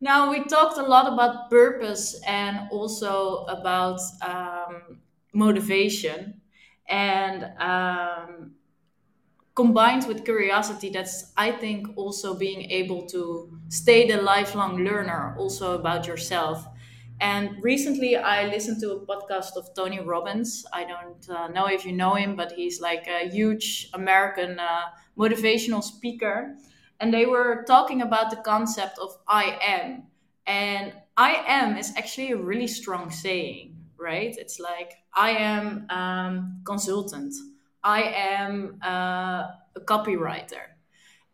Now, 0.00 0.30
we 0.30 0.44
talked 0.44 0.78
a 0.78 0.82
lot 0.82 1.12
about 1.12 1.50
purpose 1.50 2.20
and 2.26 2.68
also 2.70 3.44
about 3.46 4.00
um, 4.22 5.00
motivation. 5.32 6.40
And 6.88 7.44
um, 7.58 8.52
combined 9.54 10.06
with 10.06 10.24
curiosity, 10.24 10.88
that's, 10.88 11.32
I 11.36 11.50
think, 11.50 11.88
also 11.96 12.34
being 12.34 12.70
able 12.70 13.06
to 13.06 13.50
stay 13.68 14.06
the 14.08 14.22
lifelong 14.22 14.84
learner, 14.84 15.34
also 15.36 15.74
about 15.74 16.06
yourself. 16.06 16.64
And 17.20 17.62
recently, 17.62 18.16
I 18.16 18.46
listened 18.46 18.80
to 18.82 18.92
a 18.92 19.00
podcast 19.06 19.56
of 19.56 19.74
Tony 19.74 20.00
Robbins. 20.00 20.64
I 20.72 20.84
don't 20.84 21.28
uh, 21.28 21.48
know 21.48 21.66
if 21.66 21.84
you 21.84 21.92
know 21.92 22.14
him, 22.14 22.36
but 22.36 22.52
he's 22.52 22.80
like 22.80 23.08
a 23.08 23.28
huge 23.28 23.90
American 23.92 24.60
uh, 24.60 24.82
motivational 25.18 25.82
speaker 25.82 26.56
and 27.00 27.14
they 27.14 27.26
were 27.26 27.64
talking 27.66 28.02
about 28.02 28.30
the 28.30 28.36
concept 28.36 28.98
of 28.98 29.16
I 29.26 29.58
am. 29.62 30.04
And 30.46 30.92
I 31.16 31.42
am 31.46 31.76
is 31.76 31.92
actually 31.96 32.32
a 32.32 32.36
really 32.36 32.66
strong 32.66 33.10
saying, 33.10 33.76
right? 33.96 34.34
It's 34.36 34.58
like 34.58 34.94
I 35.14 35.30
am 35.30 35.86
um, 35.90 36.60
consultant, 36.64 37.34
I 37.84 38.02
am 38.02 38.78
uh, 38.82 39.48
a 39.76 39.80
copywriter. 39.84 40.74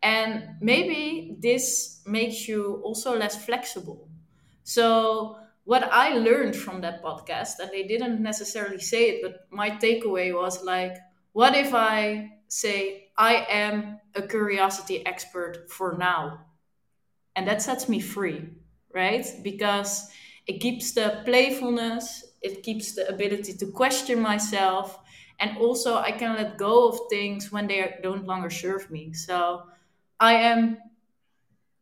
And 0.03 0.57
maybe 0.61 1.37
this 1.41 2.03
makes 2.07 2.47
you 2.47 2.83
also 2.85 3.17
less 3.17 3.43
flexible. 3.43 4.09
So, 4.65 5.39
what 5.65 5.91
I 5.93 6.17
learned 6.19 6.57
from 6.57 6.81
that 6.83 7.03
podcast, 7.03 7.59
and 7.61 7.71
they 7.71 7.85
didn't 7.85 8.23
necessarily 8.23 8.81
say 8.81 9.11
it, 9.11 9.23
but 9.23 9.47
my 9.51 9.71
takeaway 9.71 10.35
was 10.35 10.63
like, 10.63 10.97
what 11.33 11.57
if 11.57 11.75
I 11.75 12.31
say, 12.49 13.09
I 13.17 13.47
am 13.49 13.99
a 14.15 14.23
curiosity 14.23 15.05
expert 15.07 15.71
for 15.71 15.97
now? 15.99 16.41
And 17.35 17.49
that 17.49 17.63
sets 17.63 17.89
me 17.89 18.01
free, 18.01 18.49
right? 18.93 19.27
Because 19.43 20.09
it 20.47 20.61
keeps 20.61 20.93
the 20.93 21.23
playfulness, 21.25 22.25
it 22.43 22.63
keeps 22.63 22.95
the 22.95 23.09
ability 23.09 23.55
to 23.55 23.67
question 23.67 24.21
myself, 24.21 25.01
and 25.41 25.57
also 25.59 25.97
I 25.97 26.13
can 26.13 26.37
let 26.37 26.59
go 26.59 26.89
of 26.89 26.99
things 27.11 27.51
when 27.51 27.67
they 27.67 27.97
don't 28.03 28.27
longer 28.27 28.51
serve 28.51 28.91
me. 28.91 29.15
So 29.15 29.63
I 30.21 30.35
am 30.35 30.79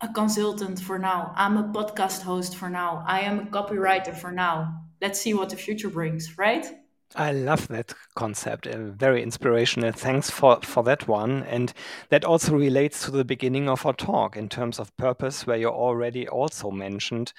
a 0.02 0.08
consultant 0.08 0.80
for 0.80 0.98
now. 0.98 1.32
I'm 1.36 1.56
a 1.56 1.62
podcast 1.62 2.22
host 2.22 2.56
for 2.56 2.68
now. 2.68 3.04
I 3.06 3.20
am 3.20 3.38
a 3.38 3.44
copywriter 3.44 4.14
for 4.14 4.32
now. 4.32 4.82
Let's 5.00 5.20
see 5.20 5.32
what 5.32 5.50
the 5.50 5.56
future 5.56 5.88
brings, 5.88 6.36
right? 6.36 6.66
I 7.14 7.30
love 7.30 7.68
that 7.68 7.92
concept. 8.16 8.66
Uh, 8.66 8.90
very 8.90 9.22
inspirational. 9.22 9.92
Thanks 9.92 10.28
for, 10.28 10.60
for 10.62 10.82
that 10.82 11.06
one. 11.06 11.44
And 11.44 11.72
that 12.08 12.24
also 12.24 12.56
relates 12.56 13.04
to 13.04 13.12
the 13.12 13.24
beginning 13.24 13.68
of 13.68 13.86
our 13.86 13.92
talk 13.92 14.36
in 14.36 14.48
terms 14.48 14.80
of 14.80 14.96
purpose, 14.96 15.46
where 15.46 15.58
you 15.58 15.68
already 15.68 16.26
also 16.26 16.70
mentioned 16.70 17.32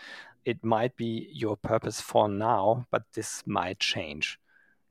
it 0.45 0.63
might 0.63 0.95
be 0.95 1.29
your 1.33 1.57
purpose 1.57 1.99
for 1.99 2.29
now, 2.29 2.85
but 2.91 3.03
this 3.13 3.43
might 3.45 3.79
change. 3.79 4.39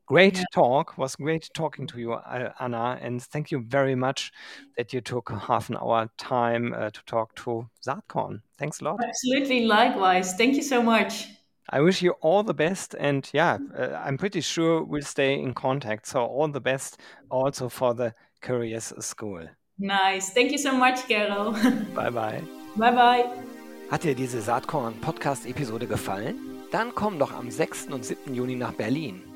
Great 0.07 0.37
yeah. 0.37 0.45
talk. 0.53 0.99
Was 0.99 1.17
great 1.17 1.49
talking 1.55 1.87
to 1.89 1.99
you, 1.99 2.15
Anna, 2.61 2.99
and 3.01 3.23
thank 3.23 3.51
you 3.51 3.61
very 3.61 3.95
much 3.95 4.33
that 4.77 4.93
you 4.93 5.01
took 5.01 5.31
half 5.31 5.71
an 5.71 5.77
hour 5.77 6.11
time 6.19 6.75
uh, 6.75 6.91
to 6.91 7.05
talk 7.07 7.35
to 7.37 7.69
Saatkorn. 7.87 8.43
Thanks 8.59 8.81
a 8.81 8.85
lot. 8.85 9.01
Absolutely, 9.03 9.65
likewise. 9.65 10.35
Thank 10.35 10.57
you 10.57 10.63
so 10.63 10.83
much. 10.83 11.29
I 11.71 11.81
wish 11.81 12.03
you 12.03 12.13
all 12.21 12.43
the 12.43 12.55
best, 12.55 12.95
and 12.99 13.29
yeah, 13.33 13.59
uh, 13.79 14.01
I'm 14.05 14.19
pretty 14.19 14.41
sure 14.41 14.83
we'll 14.83 15.03
stay 15.03 15.35
in 15.35 15.55
contact. 15.55 16.07
So 16.07 16.25
all 16.25 16.49
the 16.49 16.61
best, 16.61 16.99
also 17.31 17.69
for 17.69 17.95
the 17.95 18.15
Curious 18.43 18.93
School. 18.99 19.49
Nice. 19.79 20.31
Thank 20.31 20.53
you 20.53 20.59
so 20.59 20.73
much, 20.73 21.07
Gero. 21.09 21.53
bye 21.95 22.11
bye. 22.11 22.43
Bye 22.77 22.93
bye. 22.93 23.25
Hat 23.91 24.05
dir 24.05 24.15
diese 24.15 24.41
Saatkorn 24.41 25.01
Podcast 25.01 25.47
Episode 25.47 25.87
gefallen? 25.87 26.37
Dann 26.71 26.95
komm 26.95 27.19
doch 27.19 27.33
am 27.33 27.51
6. 27.51 27.89
und 27.91 28.05
7. 28.05 28.35
Juni 28.35 28.57
nach 28.57 28.73
Berlin. 28.73 29.32